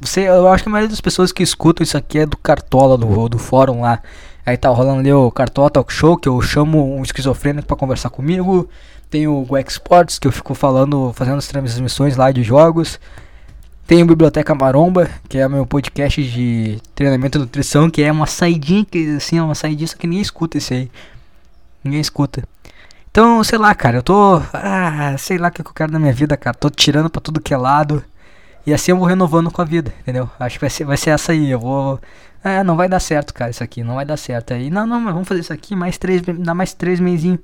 [0.02, 2.98] você, eu acho que a maioria das pessoas que escutam isso aqui é do Cartola,
[2.98, 4.02] do, do fórum lá.
[4.44, 8.10] Aí tá rolando ali o Cartola Talk Show, que eu chamo um esquizofrênico para conversar
[8.10, 8.68] comigo.
[9.08, 12.98] Tem o Go Exports, que eu fico falando, fazendo as transmissões lá de jogos.
[13.86, 18.26] Tem o Biblioteca Maromba, que é meu podcast de treinamento e nutrição, que é uma
[18.26, 20.90] saidinha, que assim, é uma saidinha, só que ninguém escuta esse aí.
[21.84, 22.42] Ninguém escuta.
[23.10, 24.40] Então, sei lá, cara, eu tô.
[24.54, 26.56] Ah, sei lá o que eu quero na minha vida, cara.
[26.56, 28.02] Tô tirando pra tudo que é lado.
[28.66, 30.30] E assim eu vou renovando com a vida, entendeu?
[30.38, 31.50] Acho que vai ser, vai ser essa aí.
[31.50, 32.00] Eu vou.
[32.44, 33.84] É, não vai dar certo, cara, isso aqui.
[33.84, 34.54] Não vai dar certo.
[34.54, 37.40] Aí, não, não, mas vamos fazer isso aqui, mais três, dá mais três meizinhos.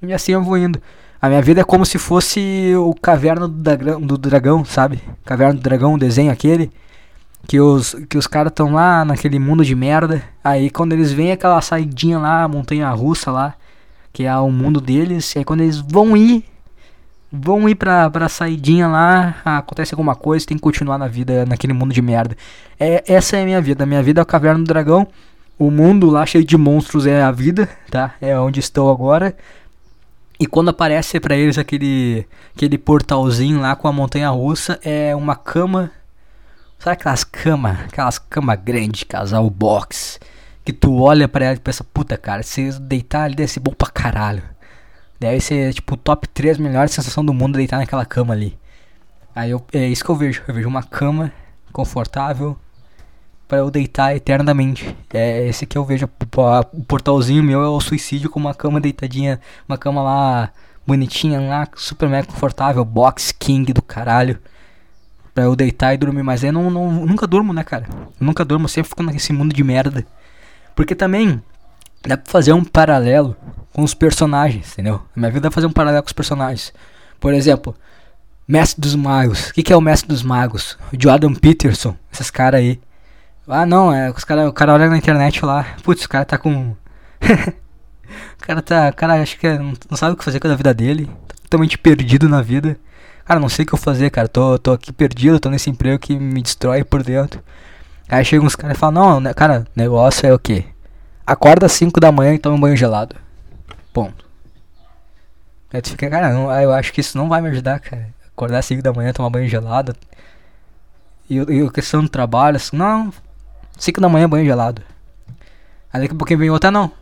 [0.00, 0.80] E assim eu vou indo.
[1.20, 5.00] A minha vida é como se fosse o Caverna do Dragão, do dragão sabe?
[5.24, 6.70] Caverna do Dragão, o desenho aquele.
[7.46, 10.22] Que os, que os caras estão lá naquele mundo de merda.
[10.42, 13.54] Aí quando eles veem aquela saidinha lá, montanha russa lá,
[14.12, 16.44] que é o mundo deles, aí quando eles vão ir,
[17.32, 21.72] vão ir pra, pra saidinha lá, acontece alguma coisa, tem que continuar na vida, naquele
[21.72, 22.36] mundo de merda.
[22.78, 23.84] É, essa é a minha vida.
[23.84, 25.06] A minha vida é a caverna do dragão.
[25.58, 28.14] O mundo lá cheio de monstros é a vida, tá?
[28.20, 29.34] É onde estou agora.
[30.38, 35.36] E quando aparece para eles aquele aquele portalzinho lá com a montanha russa, é uma
[35.36, 35.90] cama.
[36.78, 40.18] Sabe aquelas camas, aquelas camas grandes, casal box,
[40.64, 43.72] que tu olha para ela e pensa, puta cara, se deitar ali deve ser bom
[43.72, 44.42] pra caralho.
[45.18, 48.58] Deve ser tipo top 3 melhores sensação do mundo deitar naquela cama ali.
[49.34, 50.42] Aí eu, é isso que eu vejo.
[50.46, 51.32] Eu vejo uma cama
[51.72, 52.56] confortável
[53.48, 54.96] para eu deitar eternamente.
[55.12, 56.08] É esse que eu vejo.
[56.72, 59.40] O portalzinho meu é o suicídio com uma cama deitadinha.
[59.68, 60.50] Uma cama lá
[60.86, 62.84] bonitinha lá, super mega confortável.
[62.84, 64.38] Box King do caralho.
[65.34, 66.22] Pra eu deitar e dormir.
[66.22, 67.86] Mas eu não, não, nunca durmo, né, cara?
[67.90, 70.04] Eu nunca durmo, sempre fico nesse mundo de merda.
[70.74, 71.42] Porque também
[72.06, 73.36] dá pra fazer um paralelo
[73.72, 75.02] com os personagens, entendeu?
[75.14, 76.72] Na minha vida dá pra fazer um paralelo com os personagens.
[77.20, 77.74] Por exemplo,
[78.46, 79.50] Mestre dos Magos.
[79.50, 80.76] O que, que é o Mestre dos Magos?
[80.92, 82.80] O Jordan Peterson, esses caras aí.
[83.46, 85.66] Ah, não, é, os cara, o cara olha na internet lá.
[85.82, 86.76] Putz, o cara tá com.
[87.22, 88.88] o cara tá.
[88.88, 91.06] O cara acho que é, não, não, sabe o que fazer com a vida dele.
[91.26, 92.76] Tá totalmente perdido na vida.
[93.24, 94.28] Cara, não sei o que eu fazer, cara.
[94.28, 97.42] Tô, tô aqui perdido, tô nesse emprego que me destrói por dentro.
[98.12, 100.66] Aí chegam uns caras e falam, não, né, cara, negócio é o quê?
[101.26, 103.16] Acorda às 5 da manhã e toma um banho gelado.
[103.90, 104.26] Ponto.
[105.72, 108.10] Aí tu fica, cara, não, eu acho que isso não vai me ajudar, cara.
[108.28, 109.96] Acordar às 5 da manhã, tomar banho gelado.
[111.30, 113.10] E, e a questão do trabalho, assim, não.
[113.78, 114.82] 5 da manhã, banho gelado.
[115.90, 116.92] Aí daqui a pouquinho vem outra, não.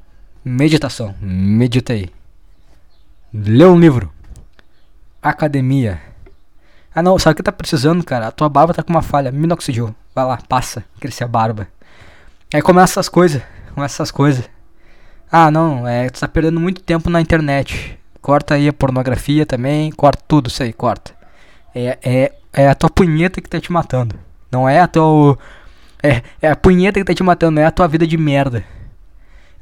[0.44, 1.12] Meditação.
[1.20, 2.08] Medita aí.
[3.34, 4.12] Lê um livro.
[5.20, 6.00] Academia.
[6.94, 8.28] Ah não, sabe o que tá precisando, cara?
[8.28, 9.30] A tua barba tá com uma falha.
[9.30, 9.94] Minoxidil.
[10.14, 10.84] Vai lá, passa.
[10.98, 11.68] Crescer a barba.
[12.52, 13.42] Aí começa essas coisas
[13.80, 14.48] com essas coisas.
[15.30, 17.98] Ah, não, é, tu tá perdendo muito tempo na internet.
[18.20, 21.12] Corta aí a pornografia também, corta tudo isso aí, corta.
[21.74, 24.16] É, é, é a tua punheta que tá te matando.
[24.52, 25.38] Não é a tua.
[26.02, 28.64] É, é a punheta que tá te matando, não é a tua vida de merda.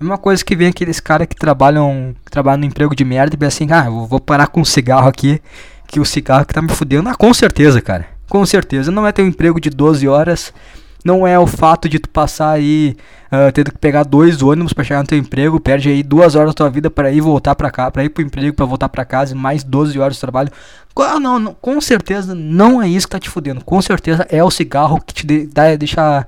[0.00, 3.34] É uma coisa que vem aqueles caras que trabalham, que trabalham no emprego de merda
[3.34, 5.42] e pensam assim, ah, vou parar com o cigarro aqui,
[5.88, 7.08] que o cigarro que tá me fudendo.
[7.08, 8.06] Ah, com certeza, cara.
[8.28, 8.92] Com certeza.
[8.92, 10.52] Não é ter um emprego de 12 horas
[11.04, 12.96] não é o fato de tu passar aí
[13.32, 16.50] uh, tendo que pegar dois ônibus para chegar no teu emprego, perde aí duas horas
[16.50, 19.04] da tua vida para ir voltar para cá, para ir pro emprego, para voltar para
[19.04, 20.50] casa, mais 12 horas de trabalho.
[20.96, 23.64] Ah, não, não, com certeza não é isso que tá te fudendo.
[23.64, 26.26] Com certeza é o cigarro que te de, dá, deixa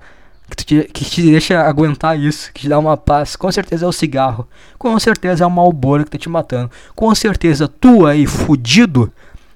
[0.56, 3.34] que te, que te deixa aguentar isso, que te dá uma paz.
[3.34, 4.48] Com certeza é o cigarro.
[4.78, 6.70] Com certeza é o malboro que tá te matando.
[6.94, 9.12] Com certeza tu aí fudido,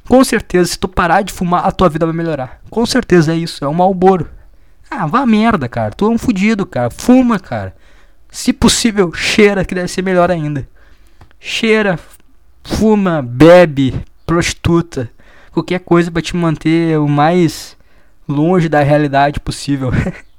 [0.09, 2.61] com certeza se tu parar de fumar a tua vida vai melhorar.
[2.71, 4.29] Com certeza é isso, é o malboro.
[4.91, 5.93] Ah, vá merda, cara.
[5.93, 6.91] Tu é um fudido, cara.
[6.91, 7.75] Fuma, cara.
[8.31, 10.69] Se possível, cheira, que deve ser melhor ainda.
[11.41, 11.99] Cheira,
[12.63, 13.95] fuma, bebe,
[14.27, 15.11] prostituta.
[15.53, 17.77] Qualquer coisa pra te manter o mais
[18.29, 19.91] longe da realidade possível.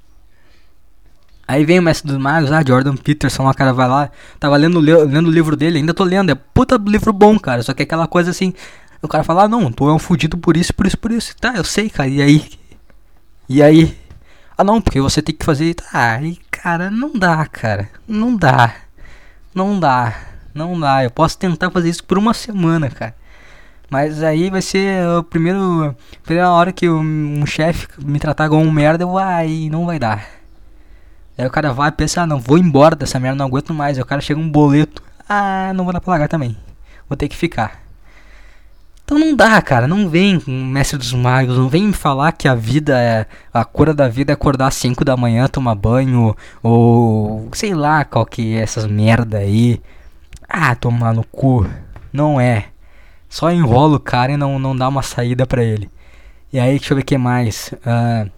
[1.48, 4.80] Aí vem o Mestre dos Magos, ah, Jordan Peterson, o cara vai lá, tava lendo,
[4.80, 7.84] lendo o livro dele, ainda tô lendo, é puta livro bom, cara, só que é
[7.84, 8.52] aquela coisa assim,
[9.06, 11.36] o cara fala, ah, não, tu é um fudido por isso, por isso, por isso,
[11.36, 12.50] tá, eu sei, cara, e aí?
[13.48, 13.96] E aí?
[14.58, 18.74] Ah, não, porque você tem que fazer, tá, aí, cara, não dá, cara, não dá,
[19.54, 20.14] não dá,
[20.54, 23.14] não dá, eu posso tentar fazer isso por uma semana, cara.
[23.88, 25.94] Mas aí vai ser o primeiro.
[26.24, 30.26] Primeira hora que um chefe me tratar como um merda, eu vai, não vai dar.
[31.38, 33.96] Aí o cara vai e pensa, ah, não, vou embora dessa merda, não aguento mais.
[33.96, 36.56] Aí o cara chega um boleto, ah, não vou dar pra pagar também.
[37.08, 37.85] Vou ter que ficar.
[39.06, 39.86] Então não dá, cara.
[39.86, 43.24] Não vem, mestre dos magos, não vem me falar que a vida é.
[43.54, 48.04] A cura da vida é acordar às 5 da manhã, tomar banho, ou sei lá
[48.04, 49.80] qual que é essas merda aí.
[50.48, 51.64] Ah, tomar no cu.
[52.12, 52.66] Não é.
[53.28, 55.88] Só enrola o cara e não, não dá uma saída pra ele.
[56.52, 57.72] E aí, deixa eu ver o que mais.
[57.74, 58.28] Uh,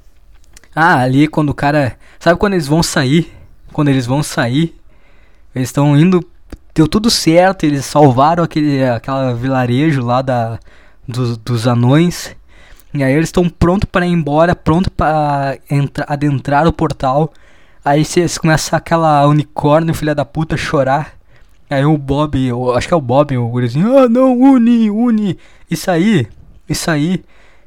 [0.75, 1.97] ah, ali quando o cara.
[2.21, 3.33] Sabe quando eles vão sair?
[3.73, 4.79] Quando eles vão sair,
[5.55, 6.23] eles estão indo.
[6.79, 10.61] Deu tudo certo, eles salvaram aquele aquela vilarejo lá da,
[11.09, 12.37] dos, anões.
[12.95, 15.59] E aí eles estão prontos para ir embora, pronto para
[16.07, 17.33] adentrar o portal.
[17.85, 21.15] Aí vocês começam aquela unicórnio, filha da puta, chorar.
[21.69, 25.37] Aí o Bob, eu, acho que é o Bob, o gurizinho, ah não, uni, uni.
[25.69, 26.29] Isso aí,
[26.69, 27.25] isso aí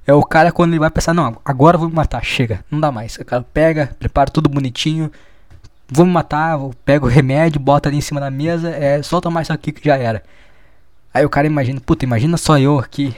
[0.07, 2.93] é o cara quando ele vai pensar, não, agora vou me matar, chega, não dá
[2.93, 3.17] mais.
[3.17, 5.11] O cara pega, prepara tudo bonitinho,
[5.91, 9.47] vou me matar, pega o remédio, bota ali em cima da mesa, é, solta mais
[9.47, 10.23] isso aqui que já era.
[11.13, 13.13] Aí o cara imagina, puta, imagina só eu aqui,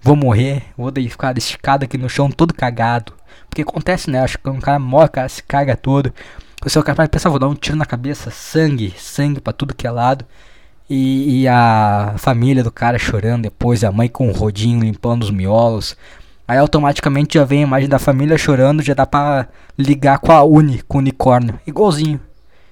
[0.00, 3.12] vou morrer, vou ficar esticado aqui no chão todo cagado.
[3.48, 6.14] Porque acontece, né, acho que um cara morre, o cara se caga todo.
[6.64, 9.74] O seu cara vai pensar, vou dar um tiro na cabeça, sangue, sangue pra tudo
[9.74, 10.24] que é lado.
[10.88, 15.30] E, e, a família do cara chorando depois, a mãe com o rodinho limpando os
[15.30, 15.96] miolos.
[16.50, 19.46] Aí automaticamente já vem a imagem da família chorando, já dá pra
[19.78, 21.60] ligar com a Uni, com o unicórnio.
[21.64, 22.20] Igualzinho.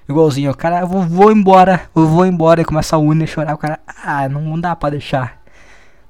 [0.09, 0.51] Igualzinho.
[0.51, 2.59] O cara, eu vou, vou embora, eu vou embora.
[2.59, 3.53] E começa a Uni a chorar.
[3.53, 5.41] O cara, ah, não, dá pra deixar.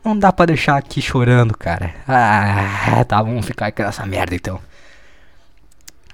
[0.03, 1.93] Não dá pra deixar aqui chorando, cara.
[2.07, 4.59] Ah, tá, vamos ficar aqui nessa merda então.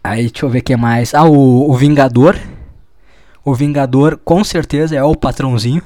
[0.03, 1.13] Aí deixa eu ver o que mais.
[1.13, 2.37] Ah, o, o Vingador.
[3.45, 5.81] O Vingador com certeza é o patrãozinho.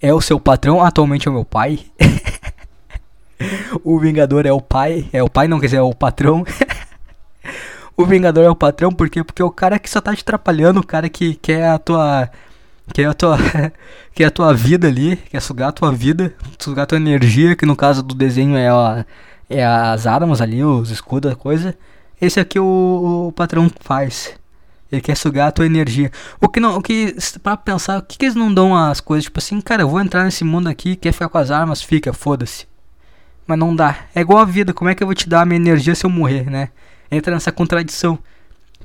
[0.00, 1.80] É o seu patrão, atualmente é o meu pai.
[3.84, 5.08] o Vingador é o pai.
[5.12, 6.44] É o pai, não quer dizer, é o patrão.
[7.96, 9.22] o Vingador é o patrão, por quê?
[9.22, 12.30] Porque é o cara que só tá te atrapalhando, o cara que quer a tua.
[12.92, 13.38] Quer a tua.
[14.14, 17.66] quer a tua vida ali, quer sugar a tua vida, sugar a tua energia, que
[17.66, 19.04] no caso do desenho é, a,
[19.48, 21.76] é as armas ali, os escudos, a coisa.
[22.20, 24.34] Esse aqui o, o patrão faz.
[24.90, 26.10] Ele quer sugar a tua energia.
[26.40, 29.24] O que não, o que para pensar, o que, que eles não dão as coisas
[29.24, 32.12] tipo assim, cara, eu vou entrar nesse mundo aqui, quer ficar com as armas, fica,
[32.12, 32.67] foda-se.
[33.48, 33.96] Mas não dá.
[34.14, 36.04] É igual a vida, como é que eu vou te dar a minha energia se
[36.04, 36.68] eu morrer, né?
[37.10, 38.18] Entra nessa contradição.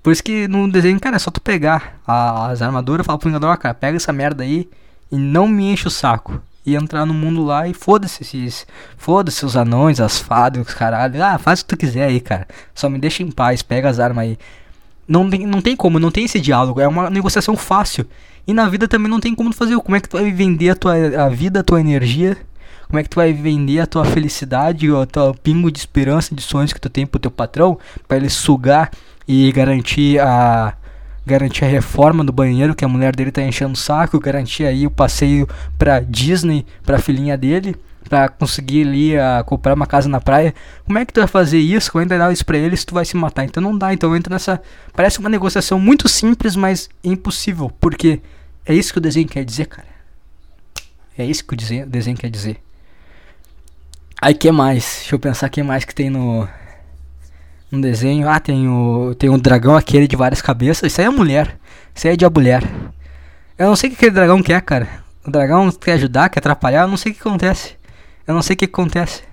[0.02, 3.58] Por isso que no desenho, cara, é só tu pegar as armaduras, falar pro Vingador,
[3.58, 4.70] cara, pega essa merda aí
[5.12, 6.42] e não me enche o saco.
[6.66, 8.66] E entrar no mundo lá e foda-se esses.
[8.98, 11.22] Foda-se os anões, as fadas, os caralho.
[11.22, 12.48] Ah, faz o que tu quiser aí, cara.
[12.74, 14.38] Só me deixa em paz, pega as armas aí.
[15.06, 16.80] Não tem, não tem como, não tem esse diálogo.
[16.80, 18.08] É uma negociação fácil.
[18.48, 19.78] E na vida também não tem como fazer.
[19.78, 22.38] Como é que tu vai vender a tua a vida, a tua energia?
[22.94, 26.44] Como é que tu vai vender a tua felicidade, o teu pingo de esperança, de
[26.44, 27.76] sonhos que tu tem pro teu patrão,
[28.08, 28.92] para ele sugar
[29.28, 30.76] e garantir a
[31.26, 34.86] garantir a reforma do banheiro que a mulher dele tá enchendo o saco, garantir aí
[34.86, 37.76] o passeio pra Disney, pra filhinha dele
[38.08, 40.54] para conseguir ali a comprar uma casa na praia.
[40.86, 41.92] Como é que tu vai fazer isso?
[41.92, 42.86] Como é que vai dar isso pra eles?
[42.86, 43.44] Tu vai se matar.
[43.44, 43.92] Então não dá.
[43.92, 44.62] Então entra nessa.
[44.94, 47.72] Parece uma negociação muito simples, mas impossível.
[47.80, 48.22] Porque
[48.64, 49.88] é isso que o desenho quer dizer, cara.
[51.18, 52.62] É isso que o desenho quer dizer.
[54.24, 55.00] Aí que mais?
[55.00, 56.48] Deixa eu pensar que mais que tem no.
[57.70, 58.30] No desenho.
[58.30, 59.14] Ah, tem o.
[59.16, 60.90] Tem um dragão aquele de várias cabeças.
[60.90, 61.58] Isso aí é mulher.
[61.94, 62.64] Isso aí é de a mulher.
[63.58, 64.88] Eu não sei o que aquele dragão quer, cara.
[65.28, 67.76] O dragão quer ajudar, quer atrapalhar, eu não sei o que acontece.
[68.26, 69.24] Eu não sei o que acontece.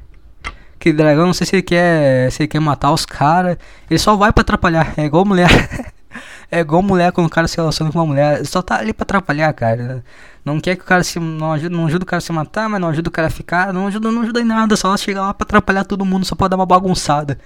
[0.76, 3.58] Que dragão, não sei se ele quer, se ele quer matar os caras.
[3.88, 4.92] Ele só vai para atrapalhar.
[4.96, 5.50] É igual mulher.
[6.50, 8.38] é igual mulher quando o cara se relaciona com uma mulher.
[8.38, 10.04] Ele só tá ali para atrapalhar, cara.
[10.44, 12.68] Não quer que o cara se não ajuda, não ajuda o cara a se matar,
[12.68, 15.20] mas não ajuda o cara a ficar, não ajuda, não ajuda em nada, só chega
[15.20, 17.38] lá para atrapalhar todo mundo, só pode dar uma bagunçada.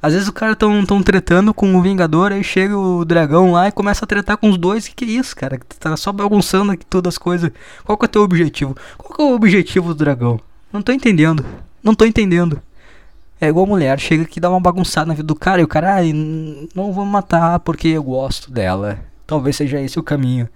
[0.00, 3.66] Às vezes o cara tão, tão tretando com o Vingador, aí chega o dragão lá
[3.66, 4.86] e começa a tretar com os dois.
[4.86, 5.58] Que que é isso, cara?
[5.80, 7.50] Tá só bagunçando aqui todas as coisas.
[7.84, 8.76] Qual que é o teu objetivo?
[8.96, 10.40] Qual que é o objetivo do dragão?
[10.72, 11.44] Não tô entendendo.
[11.82, 12.62] Não tô entendendo.
[13.40, 15.68] É igual mulher, chega aqui e dá uma bagunçada na vida do cara e o
[15.68, 18.98] cara, ai, não vou matar porque eu gosto dela.
[19.26, 20.48] Talvez seja esse o caminho.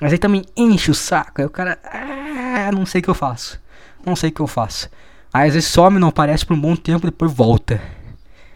[0.00, 1.40] Mas aí também enche o saco.
[1.40, 3.60] Aí o cara, ah, não sei o que eu faço.
[4.04, 4.88] Não sei o que eu faço.
[5.32, 7.80] Aí às vezes some, não aparece por um bom tempo, depois volta.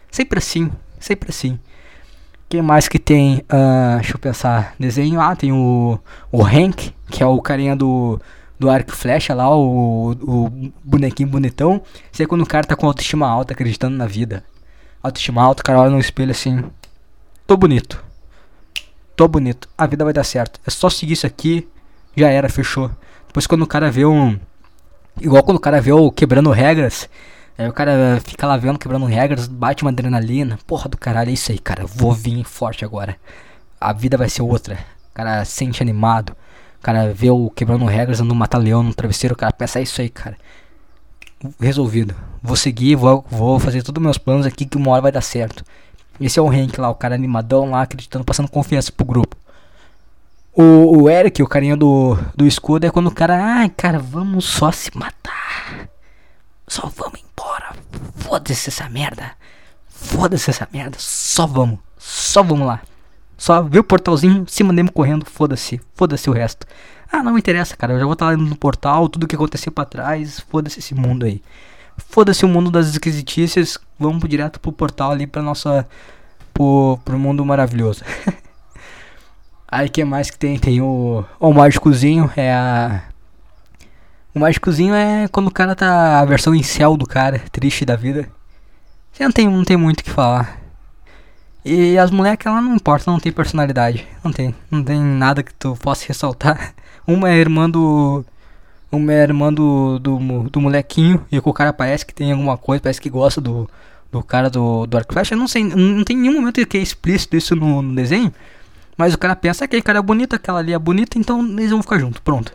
[0.09, 1.59] Sempre assim, sempre assim.
[2.49, 3.37] Quem mais que tem?
[3.39, 4.75] Uh, deixa eu pensar.
[4.79, 5.19] Desenho.
[5.19, 5.99] Ah, tem o,
[6.31, 8.19] o Hank, que é o carinha do,
[8.59, 11.81] do arco e flecha lá, o, o bonequinho bonitão.
[12.11, 14.43] Isso é quando o cara tá com autoestima alta, acreditando na vida.
[15.01, 16.63] Autoestima alta, o cara olha no espelho assim.
[17.47, 18.03] Tô bonito.
[19.15, 19.69] Tô bonito.
[19.77, 20.59] A vida vai dar certo.
[20.65, 21.67] É só seguir isso aqui.
[22.15, 22.91] Já era, fechou.
[23.27, 24.39] Depois quando o cara vê um.
[25.19, 27.09] Igual quando o cara vê o quebrando regras.
[27.57, 30.59] Aí o cara fica lá vendo, quebrando regras, bate uma adrenalina.
[30.67, 31.85] Porra do caralho, é isso aí, cara.
[31.85, 33.15] Vou vir forte agora.
[33.79, 34.77] A vida vai ser outra.
[35.11, 36.35] O cara sente animado.
[36.79, 39.33] O cara vê o quebrando regras, andando matar leão no travesseiro.
[39.33, 40.37] O cara pensa, é isso aí, cara.
[41.59, 42.13] Resolvido.
[42.43, 45.21] Vou seguir, vou, vou fazer todos os meus planos aqui que uma hora vai dar
[45.21, 45.63] certo.
[46.19, 49.35] Esse é o Hank lá, o cara animadão lá, acreditando, passando confiança pro grupo.
[50.53, 54.45] O, o Eric, o carinha do, do escudo, é quando o cara, ai cara, vamos
[54.45, 55.89] só se matar.
[56.67, 57.75] Só vamos embora.
[58.15, 59.31] Foda-se essa merda.
[59.89, 60.97] Foda-se essa merda.
[60.99, 61.79] Só vamos.
[61.97, 62.81] Só vamos lá.
[63.37, 65.81] Só vê o portalzinho, se mandemos correndo, foda-se.
[65.93, 66.65] Foda-se o resto.
[67.11, 67.93] Ah, não me interessa, cara.
[67.93, 70.39] Eu já vou estar lá no portal, tudo que aconteceu para trás.
[70.39, 71.41] Foda-se esse mundo aí.
[71.97, 73.77] Foda-se o mundo das esquisitícias.
[73.99, 75.87] Vamos direto pro portal ali pra nossa.
[76.53, 78.03] pro, pro mundo maravilhoso.
[79.67, 80.57] aí que mais que tem?
[80.59, 81.23] Tem o.
[81.39, 82.31] O mágicozinho.
[82.35, 83.03] É a
[84.35, 86.19] o mágicozinho é quando o cara tá.
[86.19, 88.27] a versão inicial do cara, triste da vida.
[89.13, 90.59] Você não tem, não tem muito o que falar.
[91.63, 94.05] E as moleques, ela não importa, não tem personalidade.
[94.21, 94.53] Não tem.
[94.69, 96.73] Não tem nada que tu possa ressaltar.
[97.07, 98.25] Uma é irmã do.
[98.91, 100.19] Uma é irmã do, do,
[100.49, 101.25] do molequinho.
[101.31, 103.69] E o cara parece que tem alguma coisa, parece que gosta do,
[104.11, 105.31] do cara do, do Arc Flash.
[105.31, 108.33] Eu não sei, não tem nenhum momento que é explícito isso no, no desenho.
[108.97, 111.71] Mas o cara pensa que aquele cara é bonito, aquela ali é bonita, então eles
[111.71, 112.21] vão ficar juntos.
[112.21, 112.53] Pronto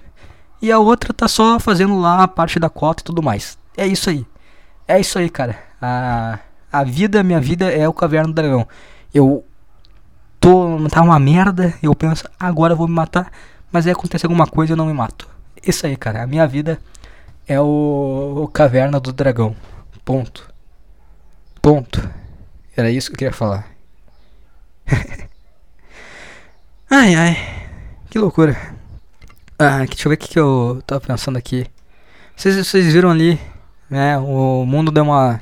[0.63, 3.57] e a outra tá só fazendo lá a parte da cota e tudo mais.
[3.77, 4.27] É isso aí.
[4.87, 5.59] É isso aí, cara.
[5.81, 6.39] A,
[6.71, 8.69] a vida, minha vida é o Caverna do Dragão.
[9.15, 9.45] Eu
[10.39, 10.77] tô.
[10.89, 13.31] tá uma merda, eu penso, agora eu vou me matar,
[13.73, 15.29] mas aí acontece alguma coisa e eu não me mato.
[15.67, 16.23] Isso aí, cara.
[16.23, 16.79] A minha vida
[17.47, 19.55] é o, o Caverna do Dragão.
[20.05, 20.53] Ponto.
[21.61, 22.09] Ponto.
[22.77, 23.67] Era isso que eu queria falar.
[26.91, 27.37] ai ai.
[28.09, 28.57] Que loucura.
[29.59, 31.67] Ah, deixa eu ver o que, que eu tava pensando aqui.
[32.35, 33.39] Vocês, vocês viram ali,
[33.91, 34.17] né?
[34.19, 35.41] O mundo deu uma.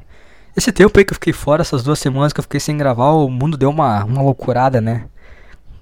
[0.56, 3.12] Esse tempo aí que eu fiquei fora, essas duas semanas que eu fiquei sem gravar,
[3.12, 5.06] o mundo deu uma, uma loucurada, né?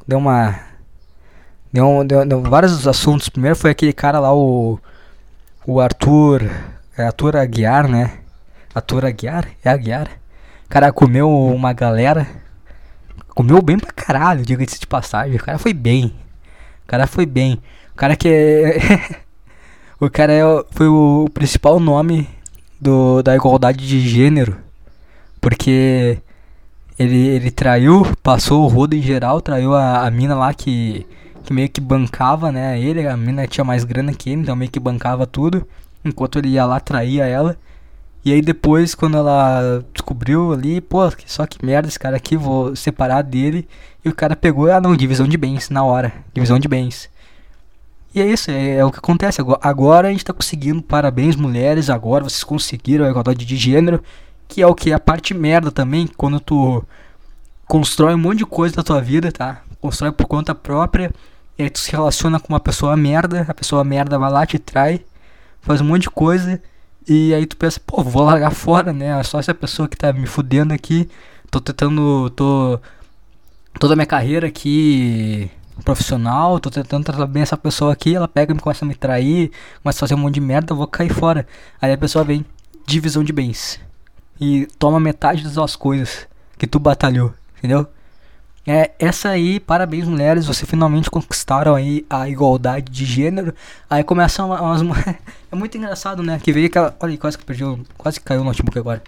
[0.07, 0.61] Deu uma.
[1.73, 3.29] Deu, deu, deu vários assuntos.
[3.29, 4.79] Primeiro foi aquele cara lá, o.
[5.67, 6.49] O Arthur.
[6.97, 8.19] É Arthur Aguiar, né?
[8.75, 9.47] Arthur Aguiar?
[9.65, 10.09] É Aguiar.
[10.65, 12.27] O cara comeu uma galera.
[13.35, 15.37] Comeu bem pra caralho, diga-se de passagem.
[15.37, 16.07] O cara foi bem.
[16.85, 17.61] O cara foi bem.
[17.93, 19.21] O cara que é.
[20.01, 22.29] o cara é, foi o principal nome
[22.81, 24.57] do, da igualdade de gênero.
[25.41, 26.19] Porque
[26.99, 31.07] ele, ele traiu, passou o rodo em geral, traiu a, a mina lá que, que
[31.53, 32.81] meio que bancava, né?
[32.81, 35.67] Ele, a mina tinha mais grana que ele, então meio que bancava tudo.
[36.05, 37.57] Enquanto ele ia lá, traía ela.
[38.25, 42.75] E aí depois, quando ela descobriu ali, pô, só que merda esse cara aqui, vou
[42.75, 43.69] separar dele.
[44.05, 46.13] E o cara pegou, ah não, divisão de bens, na hora.
[46.35, 47.09] Divisão de bens.
[48.17, 49.43] E é isso, é, é, o que acontece.
[49.61, 54.03] Agora a gente está conseguindo, parabéns mulheres, agora vocês conseguiram a igualdade de gênero,
[54.49, 54.93] que é o que?
[54.93, 56.83] A parte merda também, quando tu
[57.69, 59.63] constrói um monte de coisa da tua vida, tá?
[59.81, 61.13] Constrói por conta própria,
[61.59, 64.59] e aí tu se relaciona com uma pessoa merda, a pessoa merda vai lá, te
[64.59, 65.05] trai,
[65.61, 66.61] faz um monte de coisa,
[67.09, 69.19] e aí tu pensa, pô, vou largar fora, né?
[69.19, 71.09] É só essa pessoa que tá me fudendo aqui,
[71.51, 72.79] tô tentando, tô...
[73.79, 75.51] Toda a minha carreira aqui
[75.85, 79.51] profissional, tô tentando tratar bem essa pessoa aqui, ela pega e começa a me trair,
[79.83, 81.47] começa a fazer um monte de merda, eu vou cair fora.
[81.81, 82.45] Aí a pessoa vem,
[82.87, 83.79] divisão de bens.
[84.41, 86.27] E toma metade das suas coisas
[86.59, 87.87] que tu batalhou, entendeu?
[88.67, 93.55] É, essa aí, parabéns mulheres, você finalmente conquistaram aí a igualdade de gênero.
[93.89, 94.83] Aí começam umas.
[95.53, 96.41] é muito engraçado, né?
[96.43, 96.97] Que veio aquela.
[96.99, 97.63] Olha, quase que perdi.
[97.97, 99.03] Quase que caiu o notebook agora.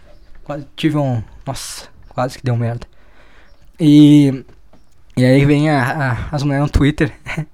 [0.44, 1.22] Quase tive um.
[1.44, 2.86] Nossa, quase que deu merda.
[3.80, 4.44] E
[5.18, 7.12] e aí vem a, a, as mulheres no Twitter.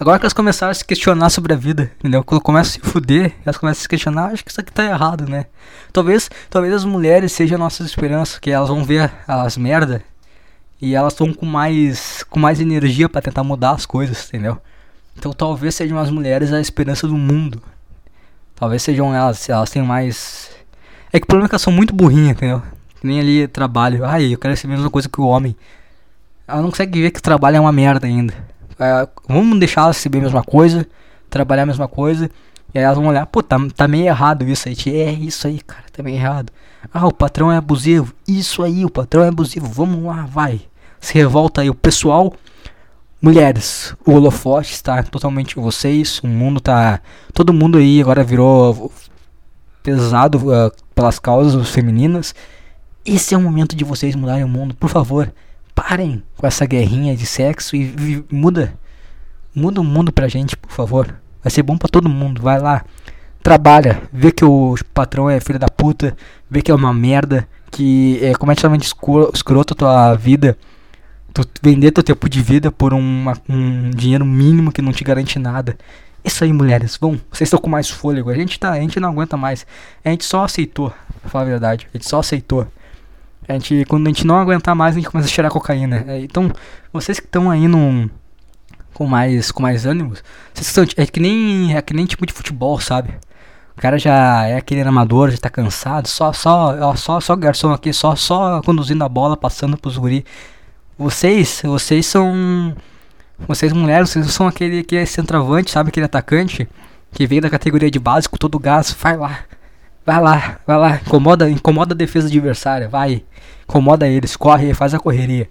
[0.00, 2.24] Agora que elas começaram a se questionar sobre a vida, entendeu?
[2.24, 4.82] Quando começam a se fuder, elas começam a se questionar, acho que isso aqui tá
[4.82, 5.44] errado, né?
[5.92, 10.02] Talvez, talvez as mulheres sejam nossas esperanças, que elas vão ver as merda
[10.80, 14.58] e elas estão com mais com mais energia para tentar mudar as coisas, entendeu?
[15.16, 17.62] Então talvez sejam as mulheres a esperança do mundo.
[18.56, 20.50] Talvez sejam elas, elas têm mais
[21.12, 22.62] É que o problema é que elas são muito burrinhas, entendeu?
[23.00, 24.04] Que nem ali trabalho.
[24.04, 25.56] Ai, eu quero ser a mesma coisa que o homem.
[26.46, 28.34] Ela não consegue ver que o trabalho é uma merda ainda.
[28.78, 30.86] É, vamos deixar ela receber a mesma coisa,
[31.28, 32.30] trabalhar a mesma coisa.
[32.72, 34.76] E aí elas vão olhar, pô, tá, tá meio errado isso aí.
[34.86, 36.52] É isso aí, cara, tá meio errado.
[36.92, 38.14] Ah, o patrão é abusivo.
[38.26, 39.66] Isso aí, o patrão é abusivo.
[39.66, 40.60] Vamos lá, vai.
[41.00, 41.70] Se revolta aí.
[41.70, 42.34] O pessoal,
[43.20, 46.20] mulheres, o holofote está totalmente em vocês.
[46.20, 47.00] O mundo tá.
[47.32, 48.92] Todo mundo aí agora virou
[49.82, 52.34] pesado uh, pelas causas femininas.
[53.04, 54.74] Esse é o momento de vocês mudarem o mundo.
[54.74, 55.32] Por favor,
[55.74, 58.74] parem com essa guerrinha de sexo e, e muda.
[59.54, 61.14] Muda o mundo pra gente, por favor.
[61.42, 62.42] Vai ser bom para todo mundo.
[62.42, 62.84] Vai lá,
[63.42, 66.16] trabalha, vê que o patrão é filho da puta,
[66.48, 70.56] vê que é uma merda, que é completamente escroto a tua vida.
[71.32, 75.38] Tu vender teu tempo de vida por uma, um dinheiro mínimo que não te garante
[75.38, 75.76] nada.
[76.24, 77.20] Isso aí, mulheres, vão.
[77.30, 78.30] Vocês estão com mais fôlego.
[78.30, 79.66] A gente tá, a gente não aguenta mais.
[80.04, 81.88] A gente só aceitou, pra falar a verdade.
[81.92, 82.66] A gente só aceitou.
[83.48, 86.04] A gente, quando a gente não aguentar mais, a gente começa a cheirar cocaína.
[86.06, 86.52] É, então,
[86.92, 88.08] vocês que estão aí num,
[88.94, 90.22] com mais com mais ânimos,
[90.52, 93.14] vocês estão, é que nem é que nem tipo de futebol, sabe?
[93.76, 97.92] O cara já é aquele amador, já tá cansado, só só só só garçom aqui,
[97.92, 100.24] só só conduzindo a bola, passando pros guri.
[101.00, 102.76] Vocês, vocês são
[103.48, 106.68] vocês mulheres, vocês são aquele que é centroavante, sabe aquele atacante
[107.10, 109.44] que veio da categoria de básico, todo gás, vai lá.
[110.04, 113.24] Vai lá, vai lá, incomoda, incomoda a defesa adversária, vai.
[113.62, 115.48] Incomoda eles, corre, faz a correria.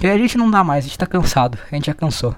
[0.00, 2.36] E a gente não dá mais, a gente tá cansado, a gente já cansou.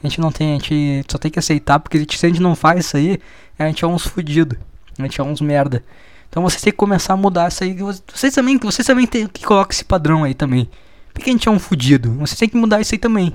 [0.00, 2.54] A gente não tem, a gente só tem que aceitar, porque se a gente não
[2.54, 3.18] faz isso aí,
[3.58, 4.56] a gente é uns fudido.
[4.96, 5.82] A gente é uns merda.
[6.30, 7.74] Então vocês têm que começar a mudar isso aí.
[7.74, 10.70] Vocês também, vocês também tem que colocar esse padrão aí também.
[11.14, 12.12] Porque a gente é um fudido.
[12.14, 13.32] Vocês têm que mudar isso aí também.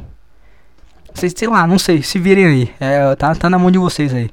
[1.14, 2.74] Vocês, sei lá, não sei, se virem aí.
[2.80, 4.30] É, tá, tá na mão de vocês aí.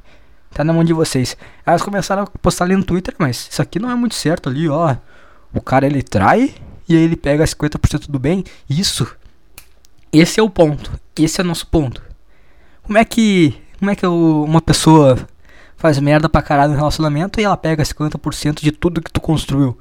[0.50, 1.36] Tá na mão de vocês.
[1.64, 4.48] Aí elas começaram a postar ali no Twitter, mas isso aqui não é muito certo
[4.48, 4.96] ali, ó.
[5.54, 6.54] O cara ele trai
[6.88, 8.44] e aí ele pega 50% do bem.
[8.68, 9.06] Isso.
[10.12, 10.92] Esse é o ponto.
[11.18, 12.02] Esse é o nosso ponto.
[12.82, 13.56] Como é que.
[13.78, 15.18] Como é que uma pessoa
[15.76, 19.78] faz merda pra caralho no relacionamento e ela pega 50% de tudo que tu construiu?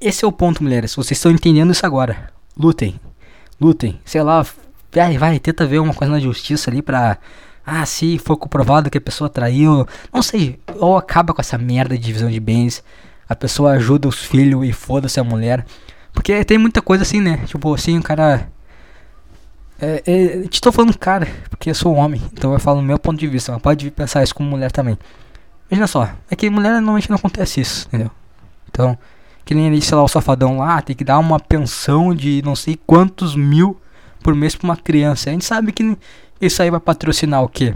[0.00, 0.94] Esse é o ponto, mulheres.
[0.94, 2.32] Vocês estão entendendo isso agora.
[2.58, 3.00] Lutem.
[3.60, 4.00] Lutem.
[4.04, 4.44] Sei lá.
[4.92, 7.18] Vai, vai, tenta ver uma coisa na justiça ali pra
[7.70, 11.98] ah, se for comprovado que a pessoa traiu, não sei, ou acaba com essa merda
[11.98, 12.82] de divisão de bens,
[13.28, 15.66] a pessoa ajuda os filhos e foda-se a mulher.
[16.10, 17.36] Porque tem muita coisa assim, né?
[17.44, 18.50] Tipo assim, o cara.
[19.78, 22.98] É, é, te tô falando cara, porque eu sou homem, então eu falo do meu
[22.98, 24.98] ponto de vista, mas pode pensar isso como mulher também.
[25.70, 28.10] Imagina só, é que mulher normalmente não acontece isso, entendeu?
[28.68, 28.98] Então,
[29.48, 32.78] que nem sei lá, o safadão lá, tem que dar uma pensão de não sei
[32.86, 33.80] quantos mil
[34.22, 35.30] por mês pra uma criança.
[35.30, 35.96] A gente sabe que
[36.38, 37.74] isso aí vai patrocinar o quê?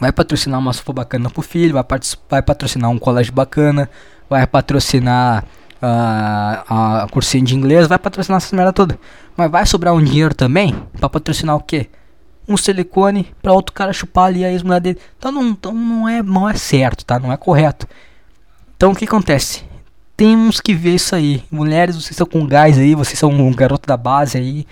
[0.00, 1.84] Vai patrocinar uma sofa bacana pro filho, vai,
[2.28, 3.88] vai patrocinar um colégio bacana,
[4.28, 5.44] vai patrocinar
[5.80, 8.98] uh, a cursinho de inglês, vai patrocinar essa merda toda.
[9.36, 11.90] Mas vai sobrar um dinheiro também para patrocinar o quê?
[12.48, 14.98] Um silicone para outro cara chupar ali a ex-mulher dele.
[15.16, 17.20] Então não, então não, é, não é certo, tá?
[17.20, 17.86] Não é correto.
[18.76, 19.70] Então o que acontece?
[20.16, 21.42] Temos que ver isso aí.
[21.50, 24.66] Mulheres, vocês estão com gás aí, vocês são um garoto da base aí.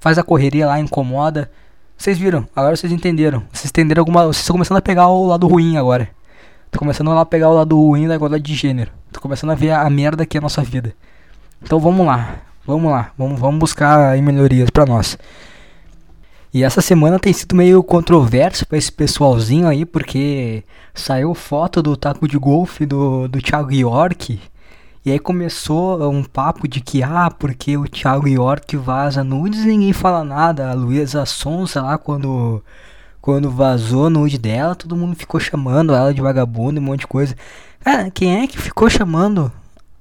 [0.00, 1.50] Faz a correria lá, incomoda.
[1.96, 3.42] Vocês viram, agora vocês entenderam.
[3.52, 4.22] Vocês entenderam alguma.
[4.24, 6.08] Vocês estão começando a pegar o lado ruim agora.
[6.70, 8.90] Tô começando a pegar o lado ruim da igualdade de gênero.
[9.12, 10.94] Tô começando a ver a, merda que é a nossa vida.
[11.62, 12.36] Então vamos lá.
[12.66, 13.12] Vamos lá.
[13.16, 15.16] Vamos, vamos buscar melhorias para nós.
[16.52, 21.96] E essa semana tem sido meio controverso para esse pessoalzinho aí, porque saiu foto do
[21.96, 24.40] taco de golfe do, do Thiago York
[25.06, 29.68] e aí começou um papo de que, ah, porque o Thiago York vaza nudes e
[29.68, 30.68] ninguém fala nada.
[30.68, 32.60] A Luísa Sonsa lá, quando,
[33.20, 37.06] quando vazou nude dela, todo mundo ficou chamando ela de vagabunda e um monte de
[37.06, 37.36] coisa.
[37.78, 39.52] Cara, quem é que ficou chamando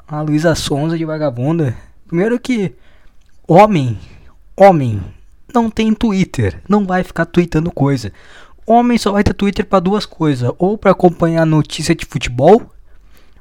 [0.08, 1.78] a Luísa Sonsa de vagabunda?
[2.08, 2.74] Primeiro que
[3.48, 4.00] homem,
[4.58, 5.00] homem,
[5.54, 8.12] não tem Twitter, não vai ficar tweetando coisa.
[8.66, 12.74] Homem só vai ter Twitter para duas coisas, ou para acompanhar notícia de futebol,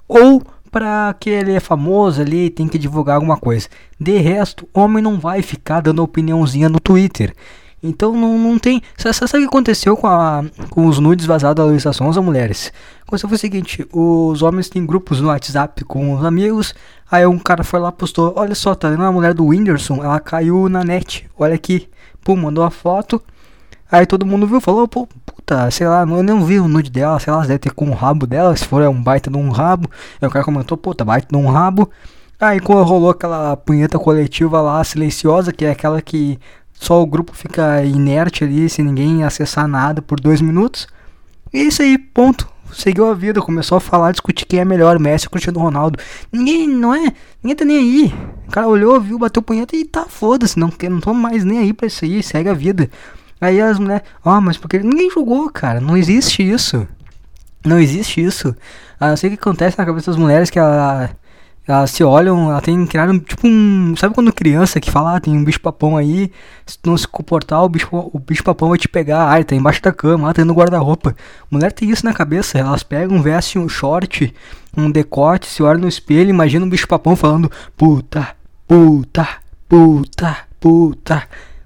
[0.06, 0.42] ou
[0.74, 3.68] para que ele é famoso ali tem que divulgar alguma coisa.
[3.98, 7.32] De resto, homem não vai ficar dando opiniãozinha no Twitter.
[7.80, 8.82] Então não, não tem.
[8.96, 12.72] Sabe o que aconteceu com, a, com os nudes vazados da Luísa Sonza, mulheres?
[13.02, 16.74] Aconteceu foi o seguinte: os homens têm grupos no WhatsApp com os amigos.
[17.08, 20.02] Aí um cara foi lá postou: Olha só, tá vendo a mulher do Whindersson?
[20.02, 21.30] Ela caiu na net.
[21.38, 21.88] Olha aqui.
[22.24, 23.22] Pum, mandou a foto.
[23.90, 27.18] Aí todo mundo viu, falou: Pô, puta, sei lá, eu não vi o nude dela,
[27.20, 29.50] sei lá, deve ter com o rabo dela, se for é um baita de um
[29.50, 29.88] rabo.
[30.20, 31.90] Aí o cara comentou, puta, baita de um rabo.
[32.40, 36.38] Aí quando rolou aquela punheta coletiva lá, silenciosa, que é aquela que
[36.72, 40.86] só o grupo fica inerte ali, sem ninguém acessar nada por dois minutos.
[41.52, 42.48] E é isso aí, ponto.
[42.72, 45.98] seguiu a vida, começou a falar, discutir quem é melhor, Messi ou Cristiano Ronaldo.
[46.32, 47.12] Ninguém, não é?
[47.42, 48.14] Ninguém tá nem aí.
[48.48, 51.72] O cara olhou, viu, bateu punheta e tá foda-se, não, não tô mais nem aí
[51.72, 52.90] pra isso aí, segue a vida.
[53.44, 56.86] Aí as mulheres, ó, oh, mas porque ninguém julgou, cara, não existe isso.
[57.64, 58.54] Não existe isso.
[58.98, 61.10] A não ser que acontece na cabeça das mulheres que ela
[61.66, 63.94] elas se olham, ela tem criado tipo um.
[63.96, 66.30] Sabe quando criança que fala, ah, tem um bicho papão aí,
[66.66, 69.56] se não se comportar, o bicho, o bicho papão vai te pegar, ah, ele tá
[69.56, 71.16] embaixo da cama, ah, tá no guarda-roupa.
[71.50, 74.34] Mulher tem isso na cabeça, elas pegam, vestem um short,
[74.76, 78.28] um decote, se olham no espelho, imagina um bicho papão falando puta,
[78.68, 79.26] puta,
[79.66, 81.22] puta, puta.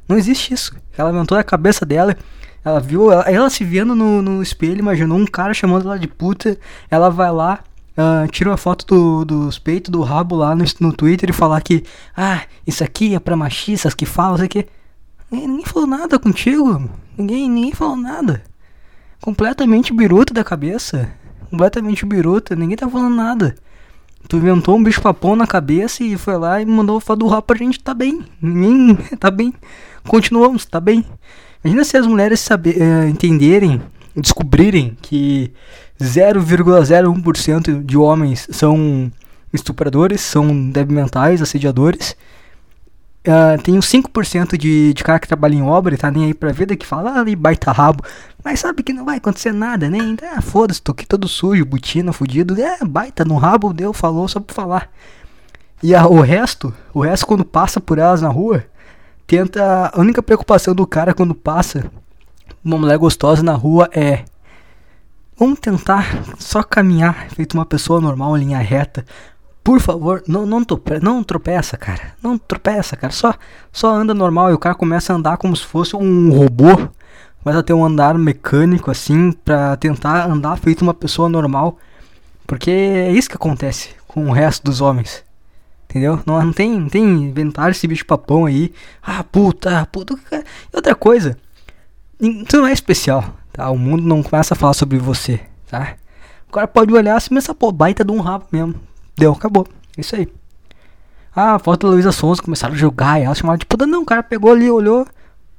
[0.09, 0.75] Não existe isso.
[0.97, 2.17] Ela inventou a cabeça dela.
[2.65, 6.09] Ela viu, ela, ela se vendo no, no espelho, imaginou um cara chamando ela de
[6.09, 6.59] puta.
[6.91, 7.61] Ela vai lá,
[7.97, 11.61] uh, tira uma foto do, dos peitos, do rabo lá no, no Twitter e falar
[11.61, 11.85] que,
[12.17, 14.67] ah, isso aqui é pra machistas que falam, aqui.
[15.31, 16.91] Ninguém, ninguém falou nada contigo.
[17.17, 18.43] Ninguém, ninguém falou nada.
[19.21, 21.11] Completamente biruta da cabeça.
[21.51, 23.55] Completamente biruta, ninguém tá falando nada.
[24.27, 27.43] Tu inventou um bicho papão na cabeça e foi lá e mandou foto do rabo
[27.43, 28.25] pra gente, tá bem.
[28.41, 29.55] Ninguém tá bem.
[30.07, 31.05] Continuamos, tá bem.
[31.65, 33.81] Imagina se as mulheres saber, uh, entenderem,
[34.17, 35.53] descobrirem que
[36.01, 39.11] 0,01% de homens são
[39.53, 41.05] estupradores, são débil
[41.43, 42.17] assediadores.
[43.27, 46.35] Uh, tem os 5% de, de cara que trabalha em obra e tá nem aí
[46.35, 48.03] pra vida que fala ah, ali baita rabo.
[48.43, 49.99] Mas sabe que não vai acontecer nada, né?
[50.35, 52.59] Ah, foda-se, tô aqui todo sujo, botina, fudido.
[52.61, 54.91] É, baita no rabo, deu, falou só pra falar.
[55.83, 58.65] E a, o resto, o resto quando passa por elas na rua,
[59.27, 59.91] tenta.
[59.93, 61.91] A única preocupação do cara quando passa
[62.65, 64.25] uma mulher gostosa na rua é
[65.39, 66.05] Vamos tentar
[66.37, 69.07] só caminhar feito uma pessoa normal em linha reta.
[69.69, 72.15] Por favor, não, não, trope, não tropeça, cara.
[72.23, 73.13] Não tropeça, cara.
[73.13, 73.35] Só,
[73.71, 76.89] só anda normal e o cara começa a andar como se fosse um robô.
[77.43, 81.77] Começa a ter um andar mecânico assim pra tentar andar feito uma pessoa normal.
[82.47, 85.23] Porque é isso que acontece com o resto dos homens.
[85.85, 86.19] Entendeu?
[86.25, 88.73] Não, não tem, não tem inventar esse bicho papão aí.
[89.03, 90.19] Ah, puta, puta.
[90.33, 91.37] E outra coisa.
[92.19, 93.23] Tu não é especial.
[93.53, 93.69] Tá?
[93.69, 95.39] O mundo não começa a falar sobre você,
[95.69, 95.97] tá?
[96.49, 98.89] O cara pode olhar assim, mas essa pô, baita de um rabo mesmo.
[99.19, 99.67] Deu, acabou.
[99.97, 100.29] Isso aí.
[101.35, 103.87] Ah, foto da Luísa Sonza começaram a jogar e ela chamava de puta.
[103.87, 105.07] Não, o cara pegou ali, olhou,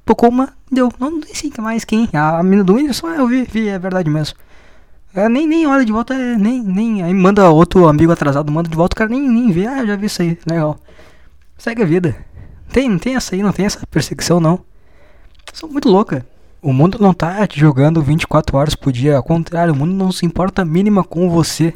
[0.06, 0.92] tocou uma, deu.
[1.00, 2.10] Não, não sei mais quem.
[2.14, 4.38] A, a mina do Whindersson, eu vi, vi, é verdade mesmo.
[5.14, 7.04] É, nem, nem olha de volta, é, nem, nem.
[7.04, 9.68] Aí manda outro amigo atrasado, manda de volta, o cara nem, nem vê.
[9.68, 10.78] Ah, já vi isso aí, legal.
[11.58, 12.16] Segue a vida.
[12.72, 14.60] Tem, não tem essa aí, não tem essa perseguição, não.
[15.54, 16.26] São muito louca.
[16.62, 20.12] O mundo não tá te jogando 24 horas por dia, ao contrário, o mundo não
[20.12, 21.74] se importa mínima com você.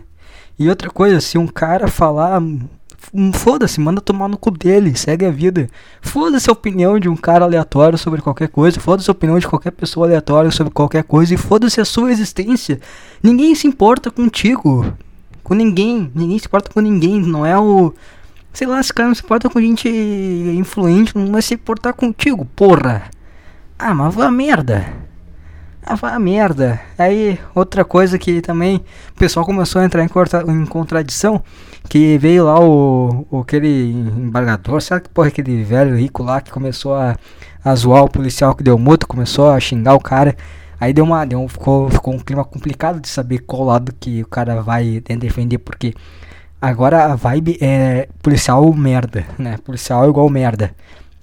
[0.58, 5.26] E outra coisa, se um cara falar, hum, foda-se, manda tomar no cu dele, segue
[5.26, 5.70] a vida.
[6.02, 9.72] Foda-se a opinião de um cara aleatório sobre qualquer coisa, foda-se a opinião de qualquer
[9.72, 12.80] pessoa aleatória sobre qualquer coisa e foda-se a sua existência.
[13.22, 14.94] Ninguém se importa contigo.
[15.44, 17.94] Com ninguém, ninguém se importa com ninguém, não é o
[18.54, 22.46] sei lá, esse cara não se importa com gente influente, não vai se importar contigo,
[22.56, 23.10] porra.
[23.78, 24.86] Ah, mas a merda.
[25.86, 26.80] Ah, merda.
[26.98, 28.78] Aí, outra coisa que também
[29.12, 30.08] o pessoal começou a entrar em,
[30.52, 31.44] em contradição,
[31.90, 36.52] que veio lá o, o aquele embargador, sabe que porra aquele velho rico lá que
[36.52, 37.18] começou a,
[37.64, 40.36] a zoar o policial que deu multa, começou a xingar o cara.
[40.80, 44.28] Aí deu uma, deu, ficou, ficou um clima complicado de saber qual lado que o
[44.28, 45.94] cara vai defender, porque
[46.62, 49.58] agora a vibe é policial merda, né?
[49.64, 50.74] Policial igual merda.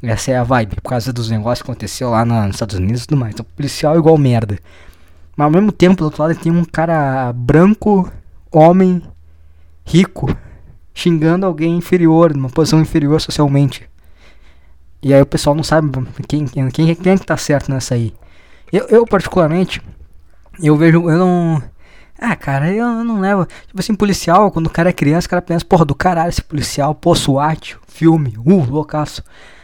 [0.03, 3.07] Essa é a vibe, por causa dos negócios que aconteceu lá nos Estados Unidos e
[3.07, 3.34] tudo mais.
[3.34, 4.59] Então, policial é igual merda.
[5.36, 8.11] Mas ao mesmo tempo, do outro lado, tem um cara branco,
[8.51, 9.03] homem,
[9.84, 10.34] rico,
[10.94, 13.88] xingando alguém inferior, numa posição inferior socialmente.
[15.03, 15.90] E aí o pessoal não sabe
[16.28, 18.12] quem, quem, quem, quem é que tá certo nessa aí.
[18.72, 19.82] Eu, eu particularmente,
[20.62, 21.62] eu vejo, eu não.
[22.18, 23.46] Ah, cara, eu não levo.
[23.66, 26.42] Tipo assim, policial, quando o cara é criança, o cara pensa, porra, do caralho esse
[26.42, 29.22] policial, pô, SWAT, filme, uh, loucaço.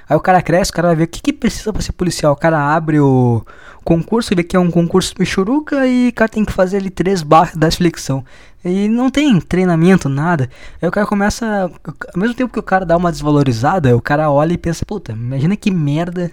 [0.08, 2.32] Aí o cara cresce, o cara vai ver o que, que precisa pra ser policial.
[2.32, 3.44] O cara abre o
[3.84, 7.22] concurso, vê que é um concurso michuruca e o cara tem que fazer ali três
[7.22, 8.24] barras da flexão.
[8.64, 10.48] E não tem treinamento, nada.
[10.80, 11.70] Aí o cara começa.
[12.14, 15.12] Ao mesmo tempo que o cara dá uma desvalorizada, o cara olha e pensa, puta,
[15.12, 16.30] imagina que merda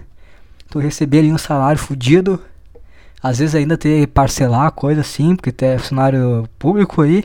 [0.68, 2.40] tu receber ali um salário fudido.
[3.22, 7.24] Às vezes ainda ter parcelar coisa assim, porque tu é funcionário público aí.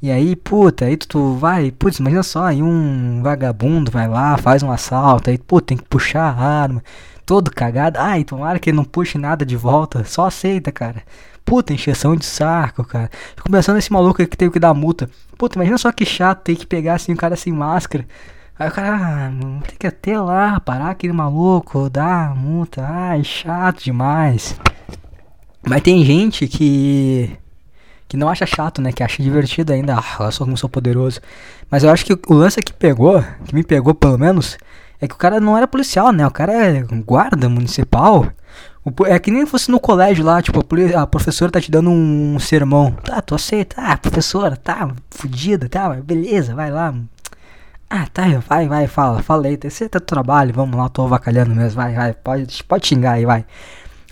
[0.00, 4.36] E aí, puta, aí tu, tu vai, putz, imagina só, aí um vagabundo vai lá,
[4.36, 6.82] faz um assalto, aí, pô, tem que puxar a arma,
[7.26, 11.02] todo cagado, ai, tomara que ele não puxe nada de volta, só aceita, cara.
[11.44, 13.10] Puta, encheção de saco, cara.
[13.34, 15.08] Fico pensando nesse maluco que teve que dar multa.
[15.36, 18.06] Puta, imagina só que chato ter que pegar assim o cara sem máscara.
[18.58, 19.30] Aí o cara, ah,
[19.66, 24.60] tem que até lá, parar aquele maluco, dar multa, ai, chato demais.
[25.66, 27.30] Mas tem gente que
[28.08, 28.90] que não acha chato, né?
[28.90, 29.96] Que acha divertido ainda.
[29.98, 31.20] Ah, eu sou como sou poderoso.
[31.70, 34.56] Mas eu acho que o lance que pegou, que me pegou pelo menos,
[35.00, 36.26] é que o cara não era policial, né?
[36.26, 38.26] O cara é guarda municipal.
[39.06, 40.60] É que nem fosse no colégio lá, tipo,
[40.96, 42.92] a, professora tá te dando um sermão.
[43.04, 43.76] Tá, tu aceita?
[43.78, 46.94] Ah, professora, tá, fudida, tá, beleza, vai lá.
[47.90, 51.54] Ah, tá, vai, vai, fala, fala aí, esse é teu trabalho, vamos lá, tô avacalhando
[51.54, 53.44] mesmo, vai, vai, pode, pode xingar aí, vai.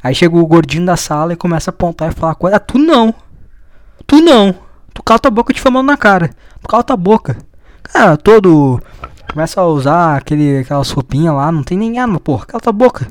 [0.03, 2.79] Aí chega o gordinho da sala e começa a apontar e falar coisa, ah, tu
[2.79, 3.15] não,
[4.27, 4.55] não,
[4.93, 7.37] tu cala tua boca te famando na cara, tu cala tua boca.
[7.83, 8.83] Cara, todo,
[9.33, 13.07] começa a usar aquele, aquelas roupinhas lá, não tem nem arma, porra, cala tua boca.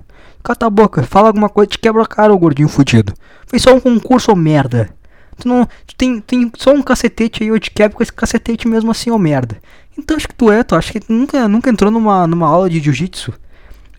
[0.45, 3.11] Cata a boca, fala alguma coisa, te quebra a cara, o gordinho fudido.
[3.47, 4.91] Foi só um concurso, ô merda.
[5.39, 5.65] Tu não.
[5.87, 9.09] Tu tem, tem só um cacetete aí, eu te quebro com esse cacetete mesmo assim,
[9.09, 9.57] ô merda.
[9.97, 12.79] Então acho que tu é, tu acha que nunca, nunca entrou numa, numa aula de
[12.79, 13.33] jiu-jitsu?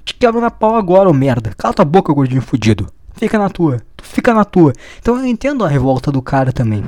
[0.04, 1.50] Te quebra na pau agora, ô merda.
[1.58, 2.86] Cala tua boca, gordinho fudido.
[3.14, 3.82] Fica na tua.
[3.96, 4.72] Tu fica na tua.
[5.00, 6.84] Então eu entendo a revolta do cara também.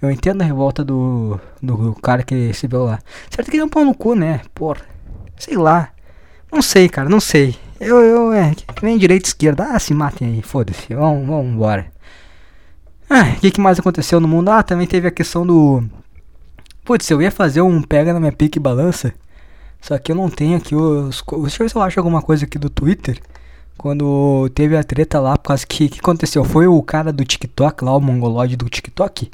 [0.00, 2.98] Eu entendo a revolta do, do cara que recebeu lá.
[3.30, 4.42] Certo que é um pau no cu, né?
[4.54, 4.82] Porra.
[5.38, 5.90] Sei lá.
[6.52, 7.56] Não sei, cara, não sei.
[7.80, 9.64] Eu, eu, é, que nem direita e esquerda.
[9.70, 10.94] Ah, se matem aí, foda-se.
[10.94, 11.86] Vamos, vamos embora.
[13.08, 14.50] Ah, o que, que mais aconteceu no mundo?
[14.50, 15.82] Ah, também teve a questão do.
[16.84, 19.14] Putz, eu ia fazer um pega na minha pique balança.
[19.80, 21.22] Só que eu não tenho aqui os.
[21.42, 23.20] Deixa eu ver se eu acho alguma coisa aqui do Twitter.
[23.78, 25.86] Quando teve a treta lá, por causa que.
[25.86, 26.44] O que aconteceu?
[26.44, 29.30] Foi o cara do TikTok lá, o mongolode do TikTok.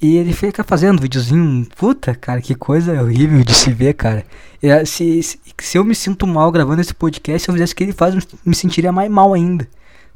[0.00, 1.66] E ele fica fazendo videozinho.
[1.76, 4.24] Puta, cara, que coisa horrível de se ver, cara.
[4.62, 7.76] É, se, se, se, eu me sinto mal gravando esse podcast, se eu fizesse o
[7.76, 8.14] que ele faz,
[8.44, 9.66] me sentiria mais mal ainda.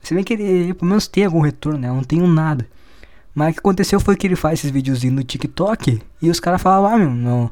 [0.02, 1.88] Se bem que ele, pelo menos tem algum retorno, né?
[1.88, 2.66] Eu não tenho nada.
[3.34, 6.60] Mas o que aconteceu foi que ele faz esses videozinhos no TikTok e os caras
[6.60, 7.50] falavam, ah, meu, não,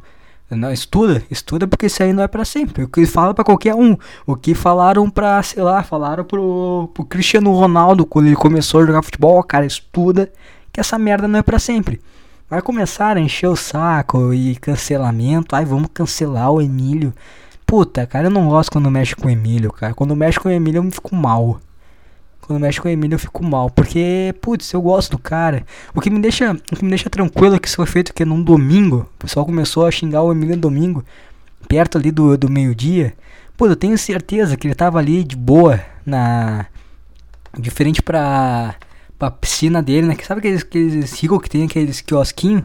[0.50, 2.84] não, estuda, estuda porque isso aí não é para sempre.
[2.84, 3.96] O que fala para qualquer um.
[4.26, 8.86] O que falaram pra, sei lá, falaram pro, pro Cristiano Ronaldo quando ele começou a
[8.86, 10.30] jogar futebol, cara, estuda
[10.72, 12.00] que essa merda não é para sempre.
[12.50, 15.54] Vai começar a encher o saco e cancelamento.
[15.54, 17.14] Ai, vamos cancelar o Emílio.
[17.64, 19.94] Puta, cara, eu não gosto quando mexe com o Emílio, cara.
[19.94, 21.60] Quando mexe com o Emílio eu me fico mal.
[22.40, 23.70] Quando mexe com o Emílio eu fico mal.
[23.70, 25.64] Porque, putz, eu gosto do cara.
[25.94, 28.24] O que me deixa, o que me deixa tranquilo é que isso foi feito que
[28.24, 29.08] num domingo.
[29.14, 31.04] O pessoal começou a xingar o Emílio no domingo.
[31.68, 33.14] Perto ali do, do meio-dia.
[33.56, 36.66] Pô, eu tenho certeza que ele tava ali de boa na.
[37.56, 38.74] Diferente pra
[39.20, 40.16] pra piscina dele, né?
[40.26, 42.64] Sabe aqueles, aqueles ricos que tem aqueles quiosquinhos?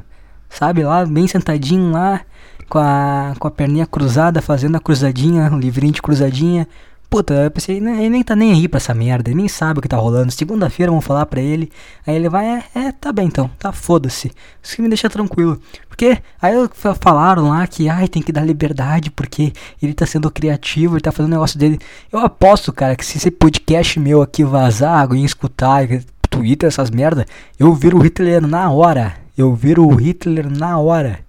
[0.49, 0.84] Sabe?
[0.84, 2.22] Lá, bem sentadinho lá,
[2.70, 6.66] com a, com a perninha cruzada, fazendo a cruzadinha, o livrinho de cruzadinha.
[7.10, 9.80] Puta, eu pensei, né, ele nem tá nem aí pra essa merda, ele nem sabe
[9.80, 10.32] o que tá rolando.
[10.32, 11.70] Segunda-feira vão falar pra ele.
[12.08, 14.32] Aí ele vai, é, é tá bem então, tá foda-se.
[14.64, 15.60] Isso que me deixa tranquilo.
[15.88, 16.56] Porque aí
[16.99, 21.12] falaram lá que ai, tem que dar liberdade porque ele tá sendo criativo, ele tá
[21.12, 21.80] fazendo o negócio dele.
[22.12, 25.88] Eu aposto, cara, que se esse podcast meu aqui vazar, alguém escutar,
[26.36, 27.25] Twitter, essas merda,
[27.57, 29.15] eu viro o Hitler na hora.
[29.38, 31.19] Eu viro o Hitler na hora.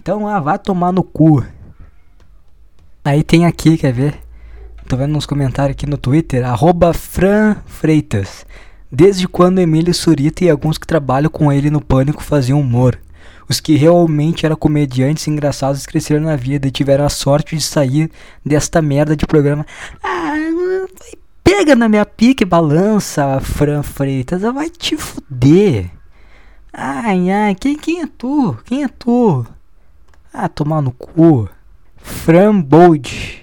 [0.00, 1.44] Então, ah, vai tomar no cu.
[3.04, 4.18] Aí tem aqui, quer ver?
[4.86, 8.46] Tô vendo nos comentários aqui no Twitter, arroba Fran Freitas.
[8.90, 12.98] Desde quando Emílio Surita e alguns que trabalham com ele no Pânico faziam humor.
[13.48, 18.10] Os que realmente eram comediantes engraçados cresceram na vida e tiveram a sorte de sair
[18.44, 19.66] desta merda de programa.
[20.02, 20.34] Ah,
[21.58, 24.42] Pega na minha pique balança, Fran Freitas.
[24.42, 25.90] Vai te fuder.
[26.72, 28.56] Ai, ai, quem, quem é tu?
[28.64, 29.44] Quem é tu?
[30.32, 31.48] Ah, tomar no cu.
[31.96, 33.42] Fran Bold.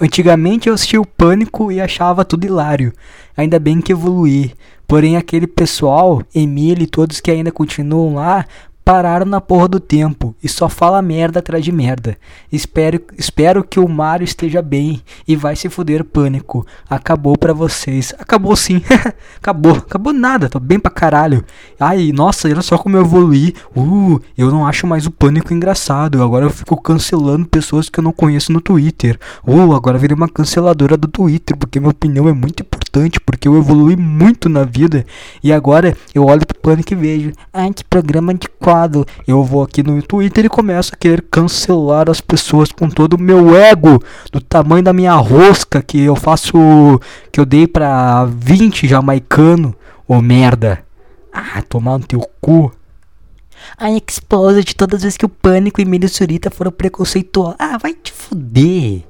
[0.00, 2.94] Antigamente eu assistia o Pânico e achava tudo hilário.
[3.36, 4.54] Ainda bem que evoluí.
[4.86, 8.46] Porém, aquele pessoal, Emílio e todos que ainda continuam lá,
[8.88, 12.16] pararam na porra do tempo e só fala merda atrás de merda.
[12.50, 16.66] Espero, espero que o Mario esteja bem e vai se fuder pânico.
[16.88, 18.14] Acabou pra vocês.
[18.18, 18.80] Acabou sim.
[19.36, 19.72] acabou.
[19.72, 20.48] Acabou nada.
[20.48, 21.44] Tô bem pra caralho.
[21.78, 23.54] Ai, nossa, olha só como eu evoluí.
[23.76, 26.22] Uh, eu não acho mais o pânico engraçado.
[26.22, 29.20] Agora eu fico cancelando pessoas que eu não conheço no Twitter.
[29.46, 32.87] Uh, agora virei uma canceladora do Twitter porque minha opinião é muito importante.
[33.20, 35.04] Porque eu evolui muito na vida.
[35.42, 37.32] E agora eu olho pro pânico e vejo.
[37.52, 38.32] Ai, que programa
[38.88, 39.06] lado.
[39.26, 43.20] Eu vou aqui no Twitter e começo a querer cancelar as pessoas com todo o
[43.20, 47.00] meu ego, do tamanho da minha rosca que eu faço,
[47.32, 49.74] que eu dei pra 20 jamaicano.
[50.06, 50.84] Ô oh, merda.
[51.32, 52.72] Ah, tomar no teu cu.
[53.76, 57.56] A de todas as vezes que o Pânico e Milho Surita foram preconceituosos.
[57.58, 59.02] Ah, vai te fuder.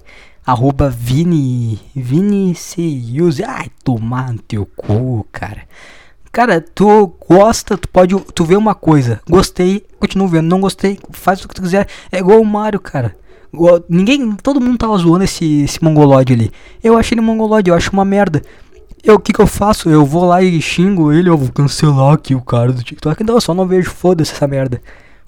[0.48, 1.78] Arroba Vini.
[1.94, 2.56] Vini
[3.20, 3.44] use.
[3.44, 5.64] Ai, tomar no teu cu, cara.
[6.32, 8.18] Cara, tu gosta, tu pode.
[8.34, 11.86] Tu vê uma coisa, gostei, continuo vendo, não gostei, faz o que tu quiser.
[12.10, 13.14] É igual o Mario, cara.
[13.90, 14.32] Ninguém.
[14.36, 16.50] Todo mundo tava zoando esse, esse mongolode ali.
[16.82, 18.40] Eu achei ele mongolode, eu acho uma merda.
[19.04, 19.90] Eu, o que que eu faço?
[19.90, 23.22] Eu vou lá e xingo ele, eu vou cancelar aqui o cara do TikTok.
[23.22, 24.80] Não, eu só não vejo, foda-se essa merda.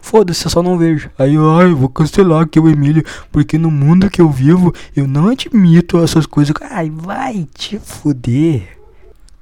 [0.03, 1.11] Foda-se, eu só não vejo.
[1.19, 5.29] Aí, eu vou cancelar aqui o Emílio, porque no mundo que eu vivo, eu não
[5.29, 6.55] admito essas coisas.
[6.71, 8.81] Ai, vai te fuder.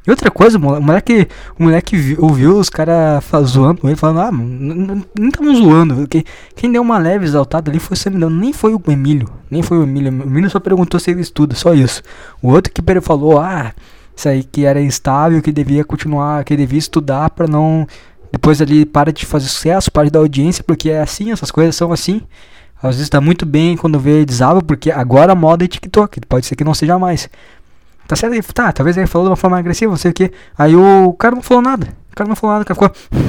[0.09, 1.28] E outra coisa, o moleque,
[1.59, 6.09] o moleque ouviu os caras zoando ele, falando, ah, nem estavam zoando.
[6.09, 6.24] Quem,
[6.56, 9.28] quem deu uma leve exaltada ali foi o Samidão, nem foi o Emílio.
[9.50, 10.11] Nem foi o Emílio.
[10.11, 12.02] O Emílio só perguntou se ele estuda, só isso.
[12.40, 13.74] O outro que falou, ah,
[14.16, 17.86] isso aí que era instável, que devia continuar, que devia estudar para não.
[18.31, 21.74] Depois ali para de fazer sucesso, para de dar audiência, porque é assim, essas coisas
[21.74, 22.22] são assim.
[22.83, 26.47] Às vezes tá muito bem quando vê desaba, porque agora a moda é TikTok, pode
[26.47, 27.29] ser que não seja mais.
[28.07, 28.55] Tá certo?
[28.55, 30.31] Tá, talvez ele falou de uma forma agressiva, não sei o que.
[30.57, 31.89] Aí o cara não falou nada.
[32.11, 33.24] O cara não falou nada, o cara ficou.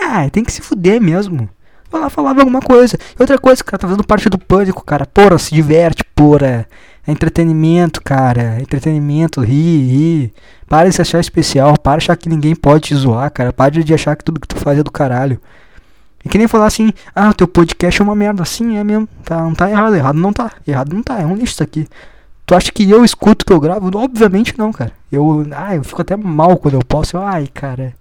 [0.00, 1.48] Ah, tem que se fuder mesmo.
[1.92, 2.98] Lá falava alguma coisa.
[3.18, 5.06] Outra coisa, o cara tá fazendo parte do pânico, cara.
[5.06, 6.66] Porra, se diverte, porra.
[7.10, 8.56] É entretenimento, cara.
[8.56, 10.34] É entretenimento, ri, ri.
[10.68, 11.76] Para de se achar especial.
[11.76, 13.52] Para de achar que ninguém pode te zoar, cara.
[13.52, 15.40] Para de achar que tudo que tu faz é do caralho.
[16.24, 18.44] E que nem falar assim, ah, o teu podcast é uma merda.
[18.44, 19.08] Assim é mesmo.
[19.24, 19.96] Tá, não tá errado.
[19.96, 20.52] Errado não tá.
[20.64, 21.20] Errado não tá.
[21.20, 21.88] É um lixo isso aqui.
[22.46, 23.90] Tu acha que eu escuto que eu gravo?
[23.98, 24.92] Obviamente não, cara.
[25.10, 27.16] Eu, ah, eu fico até mal quando eu posso.
[27.16, 27.92] Eu, ai, cara.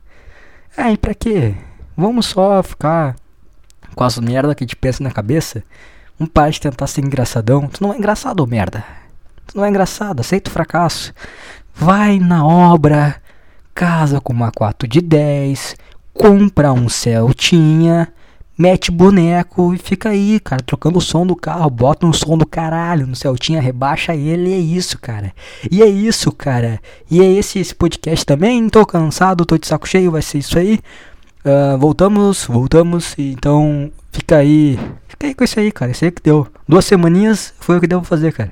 [0.78, 1.56] Ai, pra quê?
[1.98, 3.16] Vamos só ficar
[3.96, 5.64] com as merda que te pensa na cabeça?
[6.20, 7.68] Vamos parar de tentar ser engraçadão.
[7.68, 8.99] Tu não é engraçado, merda.
[9.54, 11.14] Não é engraçado, aceita o fracasso.
[11.74, 13.16] Vai na obra,
[13.74, 15.76] casa com uma 4 de 10,
[16.14, 18.12] compra um Celtinha
[18.60, 22.46] mete boneco e fica aí, cara, trocando o som do carro, bota um som do
[22.46, 25.32] caralho no Celtinha, rebaixa ele, e é isso, cara.
[25.72, 26.82] E é isso, cara.
[27.10, 28.68] E é esse, esse podcast também.
[28.70, 30.82] Tô cansado, tô de saco cheio, vai ser isso aí.
[31.46, 33.16] Uh, voltamos, voltamos.
[33.18, 34.78] Então fica aí.
[35.08, 35.92] Fica aí com isso aí, cara.
[35.92, 36.46] Isso aí que deu.
[36.68, 38.52] Duas semaninhas foi o que deu pra fazer, cara.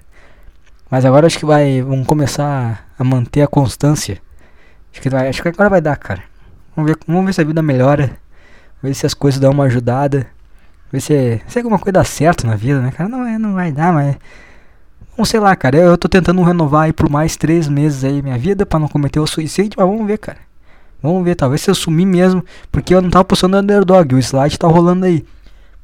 [0.90, 1.82] Mas agora acho que vai.
[1.82, 4.22] Vamos começar a manter a constância.
[4.92, 6.24] Acho que, vai, acho que agora vai dar, cara.
[6.76, 8.18] Vamos ver, vamos ver se a vida melhora
[8.82, 10.28] ver se as coisas dão uma ajudada,
[10.92, 13.10] ver se, se alguma coisa dá certo na vida, né, cara?
[13.10, 14.16] Não, é, não vai dar, mas.
[15.18, 15.78] Não sei lá, cara.
[15.78, 18.88] Eu, eu tô tentando renovar aí por mais três meses aí minha vida para não
[18.88, 20.40] cometer o suicídio, mas vamos ver, cara.
[21.02, 24.58] Vamos ver, talvez se eu sumir mesmo, porque eu não tava postando underdog, o slide
[24.58, 25.26] tá rolando aí.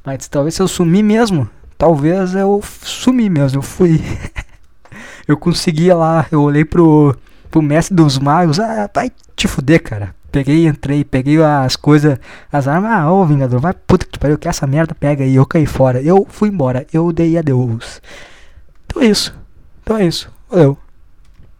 [0.04, 1.48] Mas talvez se eu sumir mesmo,
[1.78, 4.02] talvez eu sumi mesmo, eu fui.
[5.26, 7.16] eu consegui lá, eu olhei pro,
[7.50, 10.14] pro mestre dos magos, ah, vai te fuder, cara.
[10.30, 12.18] Peguei, entrei, peguei as coisas,
[12.50, 12.90] as armas.
[12.90, 15.36] Ah, ô Vingador, vai puta que pariu, que essa merda pega aí.
[15.36, 16.02] Eu caí fora.
[16.02, 16.84] Eu fui embora.
[16.92, 18.02] Eu dei adeus.
[18.84, 19.32] Então é isso.
[19.84, 20.28] Então é isso.
[20.50, 20.76] Valeu.